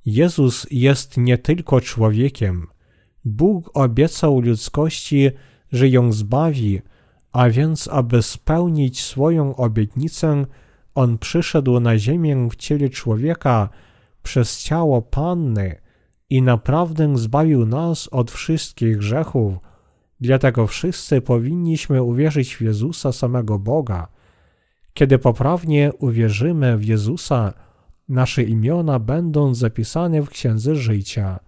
Jezus 0.06 0.66
jest 0.70 1.16
nie 1.16 1.38
tylko 1.38 1.80
człowiekiem. 1.80 2.66
Bóg 3.24 3.70
obiecał 3.74 4.40
ludzkości, 4.40 5.30
że 5.72 5.88
ją 5.88 6.12
zbawi, 6.12 6.80
a 7.32 7.50
więc 7.50 7.88
aby 7.88 8.22
spełnić 8.22 9.02
swoją 9.02 9.56
obietnicę, 9.56 10.46
On 10.94 11.18
przyszedł 11.18 11.80
na 11.80 11.98
ziemię 11.98 12.48
w 12.50 12.56
ciele 12.56 12.88
człowieka 12.88 13.68
przez 14.22 14.62
ciało 14.62 15.02
Panny 15.02 15.80
i 16.30 16.42
naprawdę 16.42 17.18
zbawił 17.18 17.66
nas 17.66 18.08
od 18.08 18.30
wszystkich 18.30 18.98
grzechów. 18.98 19.71
Dlatego 20.22 20.66
wszyscy 20.66 21.20
powinniśmy 21.20 22.02
uwierzyć 22.02 22.56
w 22.56 22.60
Jezusa 22.60 23.12
samego 23.12 23.58
Boga. 23.58 24.08
Kiedy 24.94 25.18
poprawnie 25.18 25.90
uwierzymy 25.98 26.78
w 26.78 26.84
Jezusa, 26.84 27.52
nasze 28.08 28.42
imiona 28.42 28.98
będą 28.98 29.54
zapisane 29.54 30.22
w 30.22 30.28
Księdze 30.28 30.76
Życia. 30.76 31.40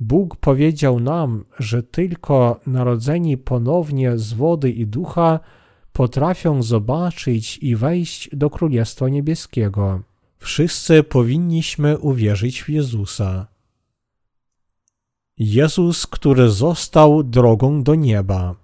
Bóg 0.00 0.36
powiedział 0.36 1.00
nam, 1.00 1.44
że 1.58 1.82
tylko 1.82 2.60
narodzeni 2.66 3.36
ponownie 3.36 4.18
z 4.18 4.32
wody 4.32 4.70
i 4.70 4.86
ducha 4.86 5.40
potrafią 5.92 6.62
zobaczyć 6.62 7.58
i 7.58 7.76
wejść 7.76 8.36
do 8.36 8.50
Królestwa 8.50 9.08
Niebieskiego. 9.08 10.02
Wszyscy 10.38 11.02
powinniśmy 11.02 11.98
uwierzyć 11.98 12.62
w 12.62 12.68
Jezusa. 12.68 13.53
Jezus, 15.38 16.06
który 16.06 16.50
został 16.50 17.22
drogą 17.22 17.82
do 17.82 17.94
nieba. 17.94 18.54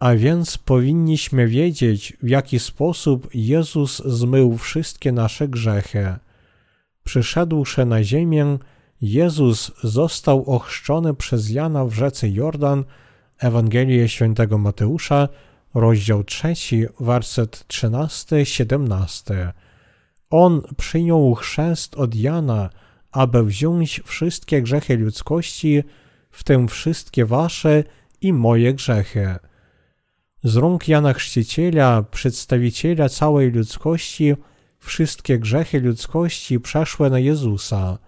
A 0.00 0.14
więc 0.14 0.58
powinniśmy 0.58 1.46
wiedzieć, 1.46 2.16
w 2.22 2.28
jaki 2.28 2.58
sposób 2.58 3.28
Jezus 3.34 4.02
zmył 4.04 4.58
wszystkie 4.58 5.12
nasze 5.12 5.48
grzechy. 5.48 6.14
Przyszedłszy 7.04 7.86
na 7.86 8.04
ziemię, 8.04 8.58
Jezus 9.00 9.72
został 9.82 10.50
ochrzczony 10.50 11.14
przez 11.14 11.50
Jana 11.50 11.84
w 11.84 11.92
rzece 11.92 12.28
Jordan, 12.28 12.84
Ewangelię 13.38 14.08
świętego 14.08 14.58
Mateusza, 14.58 15.28
rozdział 15.74 16.24
3, 16.24 16.54
werset 17.00 17.64
13-17. 17.68 19.52
On 20.30 20.62
przyjął 20.76 21.34
chrzest 21.34 21.94
od 21.94 22.14
Jana, 22.14 22.70
aby 23.12 23.44
wziąć 23.44 24.00
wszystkie 24.04 24.62
grzechy 24.62 24.96
ludzkości, 24.96 25.82
w 26.30 26.44
tym 26.44 26.68
wszystkie 26.68 27.26
wasze 27.26 27.84
i 28.20 28.32
moje 28.32 28.74
grzechy. 28.74 29.36
Z 30.44 30.56
rąk 30.56 30.88
Jana 30.88 31.12
Chrzciciela, 31.12 32.02
przedstawiciela 32.02 33.08
całej 33.08 33.50
ludzkości, 33.50 34.34
wszystkie 34.78 35.38
grzechy 35.38 35.80
ludzkości 35.80 36.60
przeszły 36.60 37.10
na 37.10 37.18
Jezusa. 37.18 37.98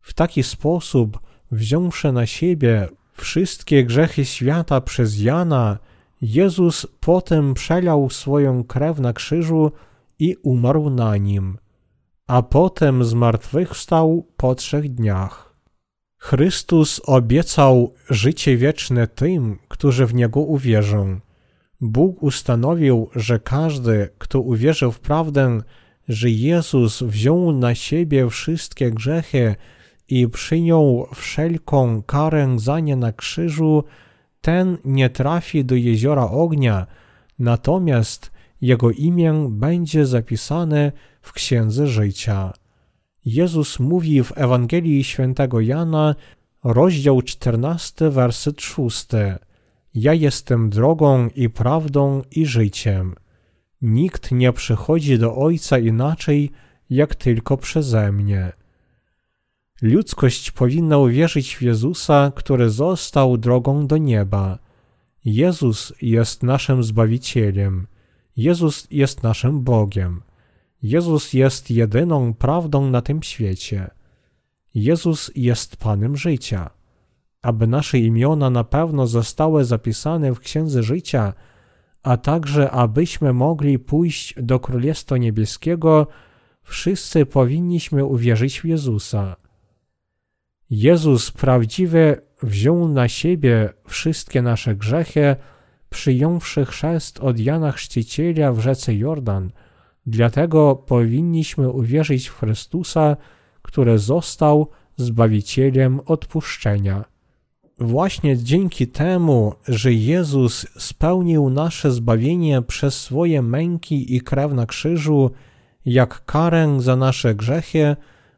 W 0.00 0.14
taki 0.14 0.42
sposób, 0.42 1.18
wziąwszy 1.50 2.12
na 2.12 2.26
siebie 2.26 2.88
wszystkie 3.12 3.84
grzechy 3.84 4.24
świata 4.24 4.80
przez 4.80 5.20
Jana, 5.20 5.78
Jezus 6.22 6.86
potem 7.00 7.54
przelał 7.54 8.10
swoją 8.10 8.64
krew 8.64 8.98
na 8.98 9.12
krzyżu 9.12 9.72
i 10.18 10.36
umarł 10.42 10.90
na 10.90 11.16
nim, 11.16 11.58
a 12.26 12.42
potem 12.42 13.04
zmartwychwstał 13.04 14.26
po 14.36 14.54
trzech 14.54 14.94
dniach. 14.94 15.54
Chrystus 16.18 17.00
obiecał 17.04 17.94
życie 18.10 18.56
wieczne 18.56 19.06
tym, 19.06 19.58
którzy 19.68 20.06
w 20.06 20.14
Niego 20.14 20.40
uwierzą. 20.40 21.20
Bóg 21.80 22.22
ustanowił, 22.22 23.10
że 23.14 23.38
każdy, 23.38 24.08
kto 24.18 24.40
uwierzył 24.40 24.92
w 24.92 25.00
prawdę, 25.00 25.60
że 26.08 26.30
Jezus 26.30 27.02
wziął 27.02 27.52
na 27.52 27.74
siebie 27.74 28.30
wszystkie 28.30 28.90
grzechy 28.90 29.56
i 30.08 30.28
przyjął 30.28 31.06
wszelką 31.14 32.02
karę 32.02 32.54
za 32.56 32.80
nie 32.80 32.96
na 32.96 33.12
krzyżu, 33.12 33.84
ten 34.40 34.78
nie 34.84 35.10
trafi 35.10 35.64
do 35.64 35.74
jeziora 35.74 36.24
ognia, 36.30 36.86
natomiast 37.38 38.33
jego 38.64 38.90
imię 38.90 39.46
będzie 39.50 40.06
zapisane 40.06 40.92
w 41.22 41.32
Księdze 41.32 41.86
Życia. 41.86 42.52
Jezus 43.24 43.80
mówi 43.80 44.24
w 44.24 44.32
Ewangelii 44.38 45.04
Świętego 45.04 45.60
Jana, 45.60 46.14
rozdział 46.64 47.22
14, 47.22 48.10
werset 48.10 48.60
6. 48.60 49.06
Ja 49.94 50.14
jestem 50.14 50.70
drogą 50.70 51.28
i 51.34 51.50
prawdą 51.50 52.22
i 52.30 52.46
życiem. 52.46 53.14
Nikt 53.82 54.32
nie 54.32 54.52
przychodzi 54.52 55.18
do 55.18 55.36
Ojca 55.36 55.78
inaczej, 55.78 56.50
jak 56.90 57.14
tylko 57.14 57.56
przeze 57.56 58.12
mnie. 58.12 58.52
Ludzkość 59.82 60.50
powinna 60.50 60.98
uwierzyć 60.98 61.56
w 61.56 61.62
Jezusa, 61.62 62.32
który 62.36 62.70
został 62.70 63.36
drogą 63.38 63.86
do 63.86 63.96
nieba. 63.96 64.58
Jezus 65.24 65.92
jest 66.02 66.42
naszym 66.42 66.82
Zbawicielem. 66.82 67.86
Jezus 68.36 68.88
jest 68.90 69.22
naszym 69.22 69.62
Bogiem. 69.62 70.22
Jezus 70.82 71.32
jest 71.32 71.70
jedyną 71.70 72.34
prawdą 72.34 72.90
na 72.90 73.02
tym 73.02 73.22
świecie. 73.22 73.90
Jezus 74.74 75.30
jest 75.36 75.76
Panem 75.76 76.16
życia. 76.16 76.70
Aby 77.42 77.66
nasze 77.66 77.98
imiona 77.98 78.50
na 78.50 78.64
pewno 78.64 79.06
zostały 79.06 79.64
zapisane 79.64 80.34
w 80.34 80.40
Księdze 80.40 80.82
Życia, 80.82 81.32
a 82.02 82.16
także 82.16 82.70
abyśmy 82.70 83.32
mogli 83.32 83.78
pójść 83.78 84.34
do 84.36 84.60
Królestwa 84.60 85.16
Niebieskiego, 85.16 86.06
wszyscy 86.62 87.26
powinniśmy 87.26 88.04
uwierzyć 88.04 88.60
w 88.60 88.64
Jezusa. 88.64 89.36
Jezus 90.70 91.30
prawdziwie 91.30 92.20
wziął 92.42 92.88
na 92.88 93.08
siebie 93.08 93.72
wszystkie 93.88 94.42
nasze 94.42 94.76
grzechy, 94.76 95.36
przyjąwszy 95.94 96.64
chrzest 96.64 97.20
od 97.20 97.38
Jana 97.38 97.72
Chrzciciela 97.72 98.52
w 98.52 98.60
rzece 98.60 98.94
Jordan. 98.94 99.50
Dlatego 100.06 100.76
powinniśmy 100.76 101.70
uwierzyć 101.70 102.28
w 102.28 102.38
Chrystusa, 102.38 103.16
który 103.62 103.98
został 103.98 104.68
Zbawicielem 104.96 106.00
odpuszczenia. 106.06 107.04
Właśnie 107.78 108.36
dzięki 108.38 108.86
temu, 108.88 109.54
że 109.68 109.92
Jezus 109.92 110.66
spełnił 110.78 111.50
nasze 111.50 111.90
zbawienie 111.90 112.62
przez 112.62 113.00
swoje 113.00 113.42
męki 113.42 114.16
i 114.16 114.20
krew 114.20 114.52
na 114.52 114.66
krzyżu, 114.66 115.30
jak 115.86 116.24
karę 116.24 116.76
za 116.78 116.96
nasze 116.96 117.34
grzechy, 117.34 117.96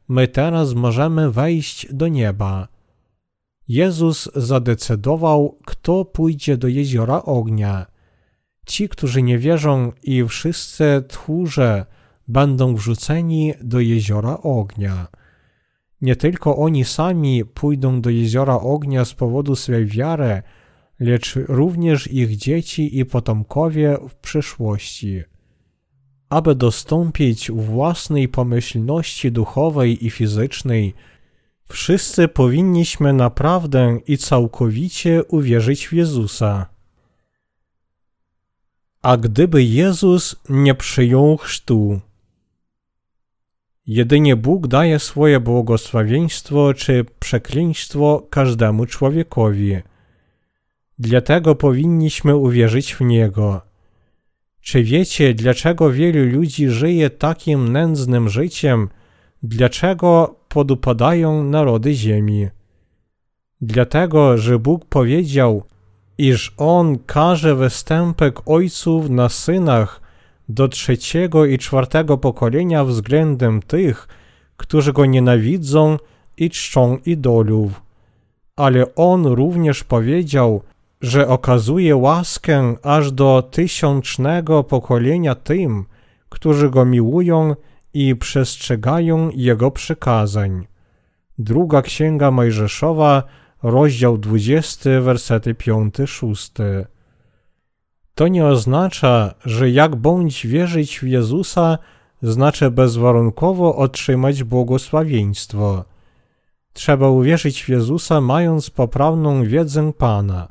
my 0.08 0.28
teraz 0.28 0.74
możemy 0.74 1.30
wejść 1.30 1.86
do 1.92 2.08
nieba. 2.08 2.68
Jezus 3.68 4.28
zadecydował, 4.34 5.58
kto 5.66 6.04
pójdzie 6.04 6.56
do 6.56 6.68
jeziora 6.68 7.22
ognia. 7.22 7.86
Ci, 8.66 8.88
którzy 8.88 9.22
nie 9.22 9.38
wierzą 9.38 9.92
i 10.02 10.24
wszyscy 10.24 11.04
tchórze 11.08 11.86
będą 12.28 12.74
wrzuceni 12.74 13.52
do 13.60 13.80
jeziora 13.80 14.38
ognia. 14.42 15.08
Nie 16.00 16.16
tylko 16.16 16.56
oni 16.56 16.84
sami 16.84 17.44
pójdą 17.44 18.00
do 18.00 18.10
jeziora 18.10 18.54
ognia 18.54 19.04
z 19.04 19.14
powodu 19.14 19.56
swej 19.56 19.86
wiary, 19.86 20.42
lecz 21.00 21.34
również 21.48 22.12
ich 22.12 22.36
dzieci 22.36 22.98
i 22.98 23.04
potomkowie 23.04 23.96
w 24.08 24.14
przyszłości. 24.14 25.22
Aby 26.28 26.54
dostąpić 26.54 27.50
własnej 27.50 28.28
pomyślności 28.28 29.32
duchowej 29.32 30.06
i 30.06 30.10
fizycznej, 30.10 30.94
wszyscy 31.68 32.28
powinniśmy 32.28 33.12
naprawdę 33.12 33.98
i 34.06 34.18
całkowicie 34.18 35.24
uwierzyć 35.24 35.88
w 35.88 35.92
Jezusa. 35.92 36.66
A 39.02 39.16
gdyby 39.16 39.62
Jezus 39.62 40.36
nie 40.48 40.74
przyjął 40.74 41.36
chrztu, 41.36 42.00
Jedynie 43.86 44.36
Bóg 44.36 44.66
daje 44.66 44.98
swoje 44.98 45.40
błogosławieństwo 45.40 46.74
czy 46.74 47.04
przekleństwo 47.18 48.26
każdemu 48.30 48.86
człowiekowi. 48.86 49.76
Dlatego 50.98 51.54
powinniśmy 51.54 52.36
uwierzyć 52.36 52.94
w 52.94 53.00
Niego. 53.00 53.60
Czy 54.60 54.82
wiecie, 54.82 55.34
dlaczego 55.34 55.92
wielu 55.92 56.38
ludzi 56.38 56.68
żyje 56.68 57.10
takim 57.10 57.72
nędznym 57.72 58.28
życiem? 58.28 58.88
Dlaczego 59.42 60.40
podupadają 60.56 61.44
narody 61.44 61.94
ziemi? 61.94 62.48
Dlatego, 63.60 64.38
że 64.38 64.58
Bóg 64.58 64.84
powiedział, 64.84 65.62
iż 66.18 66.54
On 66.56 66.98
każe 66.98 67.54
występek 67.54 68.40
ojców 68.46 69.10
na 69.10 69.28
synach 69.28 70.00
do 70.48 70.68
trzeciego 70.68 71.44
i 71.44 71.58
czwartego 71.58 72.18
pokolenia 72.18 72.84
względem 72.84 73.62
tych, 73.62 74.08
którzy 74.56 74.92
go 74.92 75.06
nienawidzą 75.06 75.96
i 76.36 76.50
czczą 76.50 76.98
idolów. 77.06 77.82
Ale 78.56 78.94
on 78.94 79.26
również 79.26 79.84
powiedział, 79.84 80.62
że 81.00 81.28
okazuje 81.28 81.96
łaskę 81.96 82.74
aż 82.82 83.12
do 83.12 83.48
tysiącznego 83.50 84.64
pokolenia 84.64 85.34
tym, 85.34 85.84
którzy 86.28 86.70
go 86.70 86.84
miłują 86.84 87.54
i 87.96 88.16
przestrzegają 88.16 89.30
jego 89.34 89.70
przykazań. 89.70 90.66
Druga 91.38 91.82
Księga 91.82 92.30
Mojżeszowa, 92.30 93.22
rozdział 93.62 94.18
20, 94.18 95.00
wersety 95.00 95.54
5-6. 95.54 96.50
To 98.14 98.28
nie 98.28 98.46
oznacza, 98.46 99.34
że 99.44 99.70
jak 99.70 99.96
bądź 99.96 100.46
wierzyć 100.46 101.00
w 101.00 101.06
Jezusa, 101.06 101.78
znaczy 102.22 102.70
bezwarunkowo 102.70 103.76
otrzymać 103.76 104.44
błogosławieństwo. 104.44 105.84
Trzeba 106.72 107.08
uwierzyć 107.08 107.64
w 107.64 107.68
Jezusa, 107.68 108.20
mając 108.20 108.70
poprawną 108.70 109.44
wiedzę 109.44 109.92
Pana. 109.92 110.48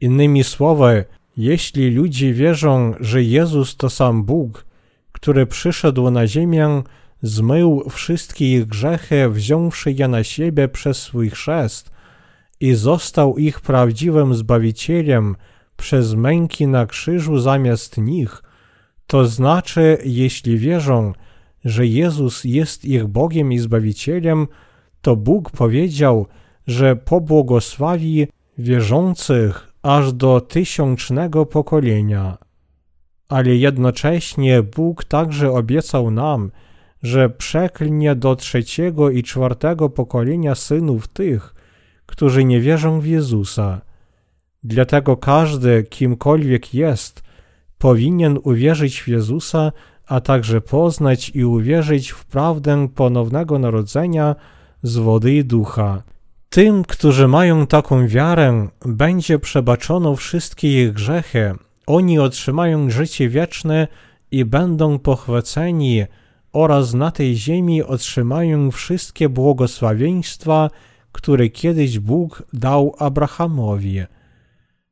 Innymi 0.00 0.44
słowy, 0.44 1.04
jeśli 1.36 1.90
ludzie 1.90 2.32
wierzą, 2.32 2.94
że 3.00 3.22
Jezus 3.22 3.76
to 3.76 3.90
sam 3.90 4.24
Bóg, 4.24 4.65
który 5.26 5.46
przyszedł 5.46 6.10
na 6.10 6.26
ziemię, 6.26 6.82
zmył 7.22 7.90
wszystkie 7.90 8.52
ich 8.52 8.66
grzechy, 8.66 9.28
wziąwszy 9.28 9.92
je 9.92 10.08
na 10.08 10.24
siebie 10.24 10.68
przez 10.68 11.02
swój 11.02 11.30
chrzest 11.30 11.90
i 12.60 12.74
został 12.74 13.38
ich 13.38 13.60
prawdziwym 13.60 14.34
Zbawicielem, 14.34 15.36
przez 15.76 16.14
męki 16.14 16.66
na 16.66 16.86
krzyżu 16.86 17.38
zamiast 17.38 17.98
nich, 17.98 18.42
to 19.06 19.26
znaczy, 19.26 19.98
jeśli 20.04 20.58
wierzą, 20.58 21.12
że 21.64 21.86
Jezus 21.86 22.44
jest 22.44 22.84
ich 22.84 23.06
Bogiem 23.06 23.52
i 23.52 23.58
Zbawicielem, 23.58 24.46
to 25.00 25.16
Bóg 25.16 25.50
powiedział, 25.50 26.26
że 26.66 26.96
pobłogosławi 26.96 28.26
wierzących 28.58 29.72
aż 29.82 30.12
do 30.12 30.40
tysiącznego 30.40 31.46
pokolenia. 31.46 32.45
Ale 33.28 33.56
jednocześnie 33.56 34.62
Bóg 34.62 35.04
także 35.04 35.52
obiecał 35.52 36.10
nam, 36.10 36.50
że 37.02 37.30
przeklnie 37.30 38.14
do 38.14 38.36
trzeciego 38.36 39.10
i 39.10 39.22
czwartego 39.22 39.88
pokolenia 39.88 40.54
synów 40.54 41.08
tych, 41.08 41.54
którzy 42.06 42.44
nie 42.44 42.60
wierzą 42.60 43.00
w 43.00 43.06
Jezusa. 43.06 43.80
Dlatego 44.64 45.16
każdy, 45.16 45.84
kimkolwiek 45.90 46.74
jest, 46.74 47.22
powinien 47.78 48.38
uwierzyć 48.42 49.02
w 49.02 49.08
Jezusa, 49.08 49.72
a 50.06 50.20
także 50.20 50.60
poznać 50.60 51.30
i 51.34 51.44
uwierzyć 51.44 52.10
w 52.10 52.24
prawdę 52.24 52.88
ponownego 52.94 53.58
narodzenia 53.58 54.36
z 54.82 54.96
wody 54.96 55.34
i 55.34 55.44
ducha. 55.44 56.02
Tym, 56.48 56.84
którzy 56.84 57.28
mają 57.28 57.66
taką 57.66 58.08
wiarę, 58.08 58.68
będzie 58.84 59.38
przebaczono 59.38 60.16
wszystkie 60.16 60.84
ich 60.84 60.92
grzechy, 60.92 61.54
oni 61.86 62.18
otrzymają 62.18 62.90
życie 62.90 63.28
wieczne 63.28 63.88
i 64.30 64.44
będą 64.44 64.98
pochwyceni 64.98 66.04
oraz 66.52 66.94
na 66.94 67.10
tej 67.10 67.36
ziemi 67.36 67.82
otrzymają 67.82 68.70
wszystkie 68.70 69.28
błogosławieństwa, 69.28 70.70
które 71.12 71.48
kiedyś 71.48 71.98
Bóg 71.98 72.42
dał 72.52 72.94
Abrahamowi. 72.98 74.00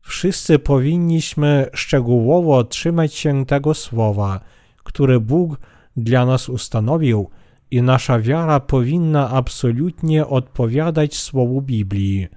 Wszyscy 0.01 0.59
powinniśmy 0.59 1.67
szczegółowo 1.73 2.65
trzymać 2.65 3.15
się 3.15 3.47
tego 3.47 3.75
słowa, 3.75 4.41
które 4.85 5.21
Bóg 5.21 5.57
dla 5.97 6.27
nas 6.27 6.49
ustanowił, 6.49 7.31
i 7.71 7.83
nasza 7.83 8.21
wiara 8.21 8.61
powinna 8.61 9.31
absolutnie 9.31 10.27
odpowiadać 10.27 11.17
słowu 11.17 11.63
Biblii. 11.63 12.29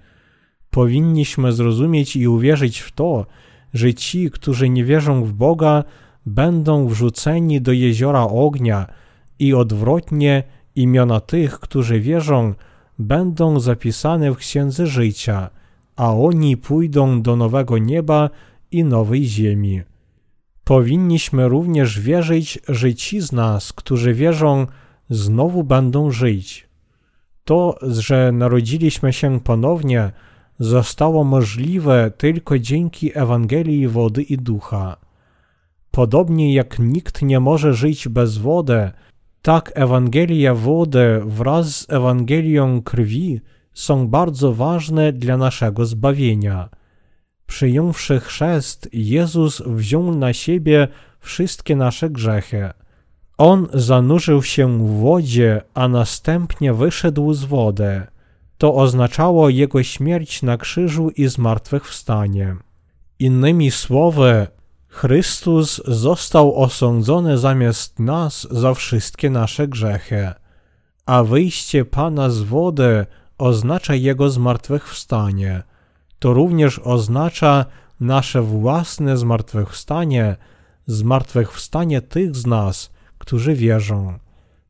Powinniśmy 0.70 1.52
zrozumieć 1.52 2.16
i 2.16 2.28
uwierzyć 2.28 2.80
w 2.80 2.92
to, 2.92 3.26
że 3.74 3.94
ci, 3.94 4.32
którzy 4.32 4.70
nie 4.70 4.84
wierzą 4.84 5.24
w 5.24 5.34
Boga, 5.34 5.84
będą 6.26 6.88
wrzuceni 6.88 7.62
do 7.62 7.72
jeziora 7.72 8.24
ognia 8.24 8.86
i 9.40 9.54
odwrotnie 9.54 10.44
imiona 10.76 11.20
tych, 11.20 11.60
którzy 11.60 12.00
wierzą, 12.00 12.54
będą 13.00 13.60
zapisane 13.60 14.32
w 14.32 14.38
księdze 14.38 14.88
życia 14.88 15.50
a 15.98 16.14
oni 16.14 16.58
pójdą 16.58 17.22
do 17.22 17.36
nowego 17.36 17.78
nieba 17.78 18.30
i 18.72 18.84
nowej 18.84 19.26
ziemi. 19.26 19.82
Powinniśmy 20.64 21.48
również 21.48 22.00
wierzyć, 22.00 22.60
że 22.68 22.96
ci 22.96 23.22
z 23.22 23.32
nas, 23.32 23.74
którzy 23.74 24.14
wierzą, 24.14 24.68
znowu 25.10 25.64
będą 25.64 26.12
żyć. 26.12 26.68
To, 27.44 27.78
że 27.82 28.32
narodziliśmy 28.32 29.14
się 29.14 29.40
ponownie, 29.40 30.12
zostało 30.60 31.24
możliwe 31.24 32.12
tylko 32.18 32.60
dzięki 32.60 33.18
Ewangelii 33.18 33.88
wody 33.88 34.24
i 34.24 34.38
ducha. 34.38 34.98
Podobnie 35.92 36.54
jak 36.54 36.80
nikt 36.80 37.22
nie 37.22 37.40
może 37.40 37.74
żyć 37.74 38.08
bez 38.08 38.38
wody, 38.38 38.92
tak 39.42 39.72
Ewangelia 39.76 40.54
wody 40.56 41.22
wraz 41.26 41.76
z 41.76 41.90
Ewangelią 41.90 42.82
krwi 42.82 43.42
są 43.74 44.08
bardzo 44.08 44.54
ważne 44.54 45.14
dla 45.14 45.38
naszego 45.38 45.86
zbawienia. 45.86 46.70
Przyjąwszy 47.46 48.20
chrzest, 48.20 48.90
Jezus 48.94 49.62
wziął 49.66 50.16
na 50.16 50.34
siebie 50.34 50.88
wszystkie 51.20 51.76
nasze 51.76 52.10
grzechy. 52.10 52.70
On 53.38 53.68
zanurzył 53.74 54.44
się 54.44 54.88
w 54.88 55.00
wodzie, 55.00 55.62
a 55.74 55.88
następnie 55.88 56.74
wyszedł 56.74 57.34
z 57.34 57.44
wody. 57.44 58.08
To 58.58 58.76
oznaczało 58.76 59.50
Jego 59.50 59.84
śmierć 59.84 60.42
na 60.42 60.58
krzyżu 60.58 61.10
i 61.10 61.28
zmartwychwstanie. 61.28 62.56
Innymi 63.20 63.72
słowy, 63.72 64.48
Chrystus 64.88 65.82
został 65.86 66.56
osądzony 66.56 67.38
zamiast 67.38 68.00
nas 68.00 68.48
za 68.52 68.74
wszystkie 68.74 69.30
nasze 69.30 69.68
grzechy, 69.68 70.32
a 71.06 71.24
wyjście 71.24 71.86
Pana 71.86 72.30
z 72.30 72.42
wody 72.42 73.06
oznacza 73.38 73.96
Jego 73.96 74.30
zmartwychwstanie. 74.30 75.64
To 76.20 76.34
również 76.34 76.80
oznacza 76.80 77.66
nasze 78.00 78.42
własne 78.42 79.18
zmartwychwstanie, 79.18 80.36
zmartwychwstanie 80.86 82.02
tych 82.02 82.36
z 82.36 82.46
nas, 82.46 82.92
którzy 83.18 83.54
wierzą. 83.54 84.20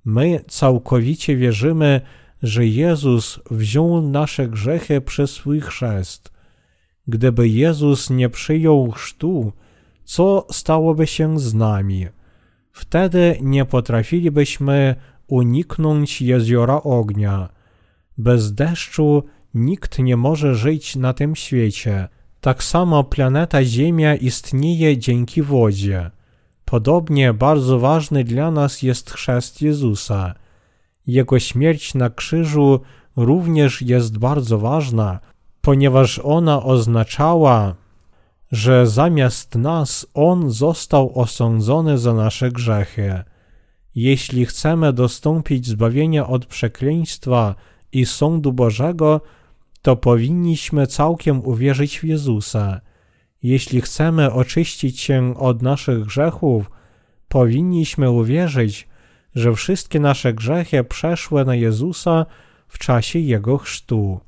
My 0.06 0.44
całkowicie 0.48 1.36
wierzymy, 1.36 2.02
że 2.44 2.66
Jezus 2.66 3.40
wziął 3.52 4.02
nasze 4.02 4.48
grzechy 4.48 5.02
przez 5.02 5.32
swój 5.32 5.62
chrzest. 5.62 6.32
Gdyby 7.08 7.50
Jezus 7.50 8.10
nie 8.10 8.30
przyjął 8.30 8.92
chrztu, 8.92 9.54
co 10.04 10.48
stałoby 10.52 11.08
się 11.08 11.40
z 11.40 11.54
nami? 11.54 12.08
Wtedy 12.72 13.38
nie 13.42 13.66
potrafilibyśmy 13.66 14.96
uniknąć 15.28 16.22
jeziora 16.22 16.82
ognia. 16.84 17.50
Bez 18.18 18.54
deszczu 18.54 19.24
nikt 19.54 20.00
nie 20.00 20.18
może 20.18 20.56
żyć 20.56 20.96
na 20.96 21.14
tym 21.14 21.36
świecie. 21.36 22.08
Tak 22.42 22.64
samo 22.64 23.04
planeta 23.04 23.64
Ziemia 23.64 24.16
istnieje 24.16 24.98
dzięki 24.98 25.42
wodzie. 25.42 26.12
Podobnie 26.66 27.34
bardzo 27.34 27.80
ważny 27.80 28.24
dla 28.24 28.52
nas 28.52 28.82
jest 28.82 29.12
chrzest 29.12 29.62
Jezusa. 29.62 30.36
Jego 31.08 31.40
śmierć 31.40 31.94
na 31.94 32.10
krzyżu 32.10 32.80
również 33.16 33.82
jest 33.82 34.18
bardzo 34.18 34.60
ważna, 34.60 35.20
ponieważ 35.62 36.20
ona 36.20 36.64
oznaczała, 36.64 37.76
że 38.52 38.88
zamiast 38.88 39.56
nas 39.56 40.08
On 40.14 40.50
został 40.50 41.20
osądzony 41.20 41.98
za 41.98 42.14
nasze 42.14 42.52
grzechy. 42.52 43.24
Jeśli 43.96 44.46
chcemy 44.46 44.94
dostąpić 44.94 45.68
zbawienia 45.68 46.28
od 46.28 46.46
przekleństwa 46.46 47.56
i 47.92 48.06
sądu 48.06 48.54
Bożego, 48.54 49.22
to 49.82 49.96
powinniśmy 49.96 50.88
całkiem 50.88 51.46
uwierzyć 51.46 52.00
w 52.00 52.04
Jezusa. 52.04 52.82
Jeśli 53.44 53.82
chcemy 53.82 54.34
oczyścić 54.34 55.00
się 55.00 55.38
od 55.38 55.62
naszych 55.62 56.06
grzechów, 56.06 56.72
powinniśmy 57.28 58.12
uwierzyć, 58.12 58.88
że 59.38 59.54
wszystkie 59.54 60.00
nasze 60.00 60.34
grzechy 60.34 60.84
przeszły 60.84 61.46
na 61.46 61.56
Jezusa 61.56 62.26
w 62.68 62.78
czasie 62.78 63.20
Jego 63.20 63.58
chrztu. 63.58 64.20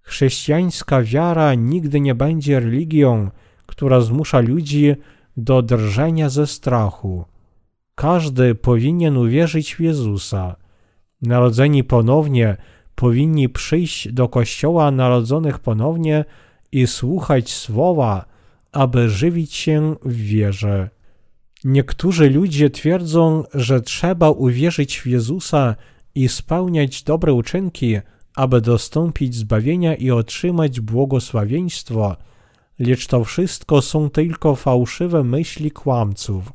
Chrześcijańska 0.00 1.02
wiara 1.02 1.54
nigdy 1.54 2.00
nie 2.00 2.14
będzie 2.14 2.60
religią, 2.60 3.30
która 3.66 4.00
zmusza 4.00 4.40
ludzi 4.40 4.94
do 5.36 5.62
drżenia 5.62 6.28
ze 6.28 6.46
strachu. 6.46 7.24
Każdy 7.94 8.54
powinien 8.54 9.16
uwierzyć 9.16 9.74
w 9.74 9.80
Jezusa. 9.80 10.56
Narodzeni 11.22 11.84
ponownie 11.84 12.56
powinni 12.94 13.48
przyjść 13.48 14.12
do 14.12 14.28
kościoła 14.28 14.90
narodzonych 14.90 15.58
ponownie 15.58 16.24
i 16.72 16.86
słuchać 16.86 17.52
słowa, 17.52 18.24
aby 18.72 19.08
żywić 19.08 19.54
się 19.54 19.96
w 20.04 20.16
wierze. 20.16 20.93
Niektórzy 21.64 22.30
ludzie 22.30 22.70
twierdzą, 22.70 23.44
że 23.54 23.80
trzeba 23.80 24.30
uwierzyć 24.30 25.00
w 25.00 25.06
Jezusa 25.06 25.76
i 26.14 26.28
spełniać 26.28 27.02
dobre 27.02 27.32
uczynki, 27.32 27.96
aby 28.36 28.60
dostąpić 28.60 29.34
zbawienia 29.34 29.94
i 29.94 30.10
otrzymać 30.10 30.80
błogosławieństwo, 30.80 32.16
lecz 32.78 33.06
to 33.06 33.24
wszystko 33.24 33.82
są 33.82 34.10
tylko 34.10 34.54
fałszywe 34.54 35.24
myśli 35.24 35.70
kłamców. 35.70 36.52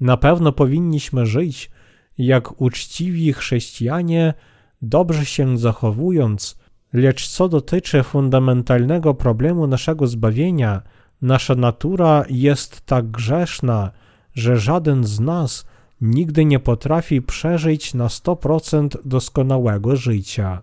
Na 0.00 0.16
pewno 0.16 0.52
powinniśmy 0.52 1.26
żyć 1.26 1.70
jak 2.18 2.60
uczciwi 2.60 3.32
chrześcijanie, 3.32 4.34
dobrze 4.82 5.26
się 5.26 5.58
zachowując, 5.58 6.58
lecz 6.92 7.28
co 7.28 7.48
dotyczy 7.48 8.02
fundamentalnego 8.02 9.14
problemu 9.14 9.66
naszego 9.66 10.06
zbawienia, 10.06 10.82
nasza 11.22 11.54
natura 11.54 12.24
jest 12.30 12.80
tak 12.86 13.10
grzeszna, 13.10 13.90
że 14.34 14.56
żaden 14.56 15.04
z 15.04 15.20
nas 15.20 15.66
nigdy 16.00 16.44
nie 16.44 16.58
potrafi 16.60 17.22
przeżyć 17.22 17.94
na 17.94 18.06
100% 18.06 18.88
doskonałego 19.04 19.96
życia. 19.96 20.62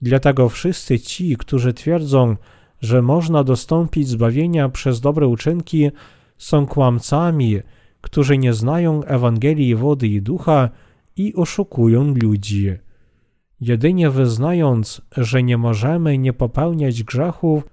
Dlatego 0.00 0.48
wszyscy 0.48 0.98
ci, 0.98 1.36
którzy 1.36 1.74
twierdzą, 1.74 2.36
że 2.80 3.02
można 3.02 3.44
dostąpić 3.44 4.08
zbawienia 4.08 4.68
przez 4.68 5.00
dobre 5.00 5.26
uczynki, 5.26 5.90
są 6.38 6.66
kłamcami, 6.66 7.58
którzy 8.00 8.38
nie 8.38 8.52
znają 8.52 9.04
Ewangelii 9.04 9.74
wody 9.74 10.08
i 10.08 10.22
ducha 10.22 10.70
i 11.16 11.34
oszukują 11.34 12.14
ludzi. 12.22 12.72
Jedynie 13.60 14.10
wyznając, 14.10 15.02
że 15.16 15.42
nie 15.42 15.58
możemy 15.58 16.18
nie 16.18 16.32
popełniać 16.32 17.02
grzechów, 17.02 17.64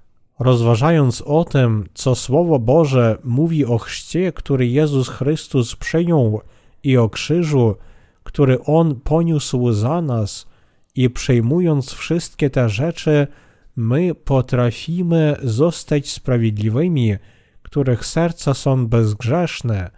rozważając 0.44 1.22
o 1.22 1.46
tym, 1.46 1.86
co 1.94 2.16
Słowo 2.16 2.60
Boże 2.60 3.18
mówi 3.24 3.66
o 3.66 3.78
chrzcie, 3.78 4.32
który 4.32 4.68
Jezus 4.68 5.10
Chrystus 5.10 5.76
przyjął 5.76 6.42
i 6.84 6.98
o 6.98 7.10
krzyżu, 7.10 7.76
który 8.24 8.64
On 8.64 8.96
poniósł 8.96 9.72
za 9.72 10.02
nas, 10.02 10.48
i 10.96 11.10
przejmując 11.10 11.92
wszystkie 11.92 12.50
te 12.50 12.70
rzeczy, 12.70 13.28
my 13.76 14.16
potrafimy 14.16 15.36
zostać 15.44 16.12
sprawiedliwymi, 16.12 17.16
których 17.62 18.06
serca 18.06 18.54
są 18.54 18.88
bezgrzeszne, 18.88 19.92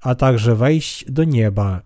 a 0.00 0.14
także 0.14 0.54
wejść 0.54 1.10
do 1.10 1.24
nieba. 1.24 1.82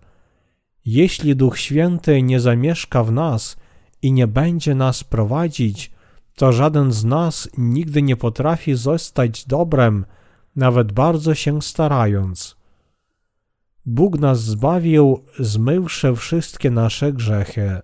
Jeśli 0.85 1.35
Duch 1.35 1.59
Święty 1.59 2.21
nie 2.21 2.39
zamieszka 2.39 3.03
w 3.03 3.11
nas 3.11 3.57
i 4.01 4.11
nie 4.11 4.27
będzie 4.27 4.75
nas 4.75 5.03
prowadzić, 5.03 5.91
to 6.35 6.51
żaden 6.51 6.91
z 6.91 7.05
nas 7.05 7.49
nigdy 7.57 8.01
nie 8.01 8.15
potrafi 8.15 8.75
zostać 8.75 9.45
dobrem, 9.45 10.05
nawet 10.55 10.91
bardzo 10.91 11.35
się 11.35 11.61
starając. 11.61 12.57
Bóg 13.85 14.19
nas 14.19 14.43
zbawił, 14.43 15.23
zmywszy 15.39 16.15
wszystkie 16.15 16.71
nasze 16.71 17.13
grzechy. 17.13 17.79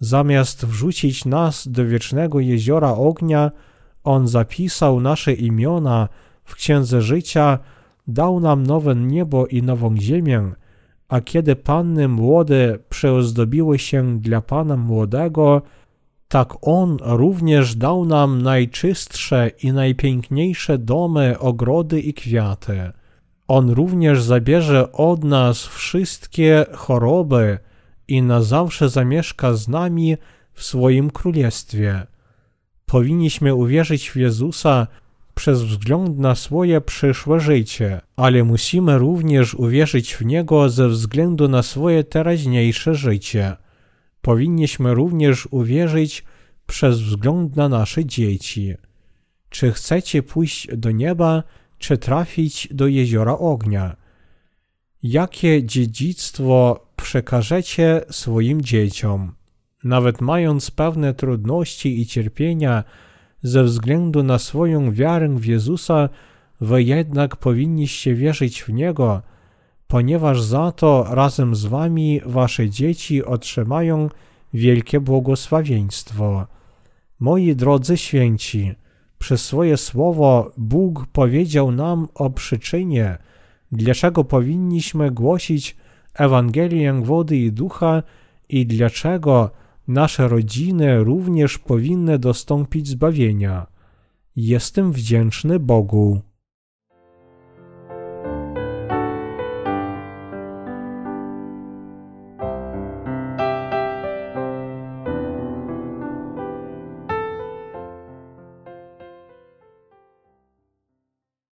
Zamiast 0.00 0.66
wrzucić 0.66 1.24
nas 1.24 1.68
do 1.68 1.86
wiecznego 1.86 2.40
jeziora 2.40 2.92
ognia, 2.92 3.50
On 4.04 4.28
zapisał 4.28 5.00
nasze 5.00 5.32
imiona 5.32 6.08
w 6.44 6.54
księdze 6.54 7.02
życia, 7.02 7.58
dał 8.06 8.40
nam 8.40 8.66
nowe 8.66 8.94
niebo 8.96 9.46
i 9.46 9.62
nową 9.62 9.96
ziemię, 9.96 10.52
a 11.08 11.20
kiedy 11.20 11.56
panny 11.56 12.08
młode 12.08 12.78
przeozdobiły 12.88 13.78
się 13.78 14.20
dla 14.20 14.40
Pana 14.40 14.76
młodego, 14.76 15.62
tak 16.28 16.54
On 16.62 16.96
również 17.00 17.76
dał 17.76 18.04
nam 18.04 18.42
najczystsze 18.42 19.50
i 19.62 19.72
najpiękniejsze 19.72 20.78
domy, 20.78 21.38
ogrody 21.38 22.00
i 22.00 22.14
kwiaty. 22.14 22.92
On 23.48 23.70
również 23.70 24.22
zabierze 24.22 24.92
od 24.92 25.24
nas 25.24 25.66
wszystkie 25.66 26.66
choroby 26.72 27.58
i 28.08 28.22
na 28.22 28.42
zawsze 28.42 28.88
zamieszka 28.88 29.54
z 29.54 29.68
nami 29.68 30.16
w 30.52 30.62
swoim 30.62 31.10
królestwie. 31.10 32.06
Powinniśmy 32.86 33.54
uwierzyć 33.54 34.10
w 34.10 34.16
Jezusa 34.16 34.86
przez 35.34 35.62
wzgląd 35.62 36.18
na 36.18 36.34
swoje 36.34 36.80
przyszłe 36.80 37.40
życie, 37.40 38.00
ale 38.16 38.44
musimy 38.44 38.98
również 38.98 39.54
uwierzyć 39.54 40.14
w 40.14 40.24
Niego 40.24 40.68
ze 40.68 40.88
względu 40.88 41.48
na 41.48 41.62
swoje 41.62 42.04
teraźniejsze 42.04 42.94
życie. 42.94 43.56
Powinniśmy 44.26 44.94
również 44.94 45.48
uwierzyć 45.50 46.24
przez 46.66 47.00
wzgląd 47.00 47.56
na 47.56 47.68
nasze 47.68 48.04
dzieci. 48.04 48.74
Czy 49.50 49.72
chcecie 49.72 50.22
pójść 50.22 50.68
do 50.76 50.90
nieba, 50.90 51.42
czy 51.78 51.98
trafić 51.98 52.68
do 52.70 52.86
jeziora 52.86 53.38
ognia? 53.38 53.96
Jakie 55.02 55.64
dziedzictwo 55.64 56.86
przekażecie 56.96 58.00
swoim 58.10 58.62
dzieciom? 58.62 59.34
Nawet 59.84 60.20
mając 60.20 60.70
pewne 60.70 61.14
trudności 61.14 62.00
i 62.00 62.06
cierpienia, 62.06 62.84
ze 63.42 63.64
względu 63.64 64.22
na 64.22 64.38
swoją 64.38 64.92
wiarę 64.92 65.28
w 65.28 65.44
Jezusa, 65.44 66.08
wy 66.60 66.82
jednak 66.82 67.36
powinniście 67.36 68.14
wierzyć 68.14 68.62
w 68.62 68.68
Niego, 68.68 69.22
ponieważ 69.86 70.42
za 70.42 70.72
to 70.72 71.06
razem 71.10 71.54
z 71.54 71.66
wami 71.66 72.20
wasze 72.26 72.70
dzieci 72.70 73.24
otrzymają 73.24 74.08
wielkie 74.54 75.00
błogosławieństwo. 75.00 76.46
Moi 77.20 77.56
drodzy 77.56 77.96
święci, 77.96 78.74
przez 79.18 79.44
swoje 79.44 79.76
słowo 79.76 80.52
Bóg 80.56 81.06
powiedział 81.12 81.72
nam 81.72 82.08
o 82.14 82.30
przyczynie, 82.30 83.18
dlaczego 83.72 84.24
powinniśmy 84.24 85.10
głosić 85.10 85.76
Ewangelię 86.14 86.92
wody 86.92 87.36
i 87.36 87.52
ducha 87.52 88.02
i 88.48 88.66
dlaczego 88.66 89.50
nasze 89.88 90.28
rodziny 90.28 91.04
również 91.04 91.58
powinny 91.58 92.18
dostąpić 92.18 92.88
zbawienia. 92.88 93.66
Jestem 94.36 94.92
wdzięczny 94.92 95.58
Bogu. 95.58 96.20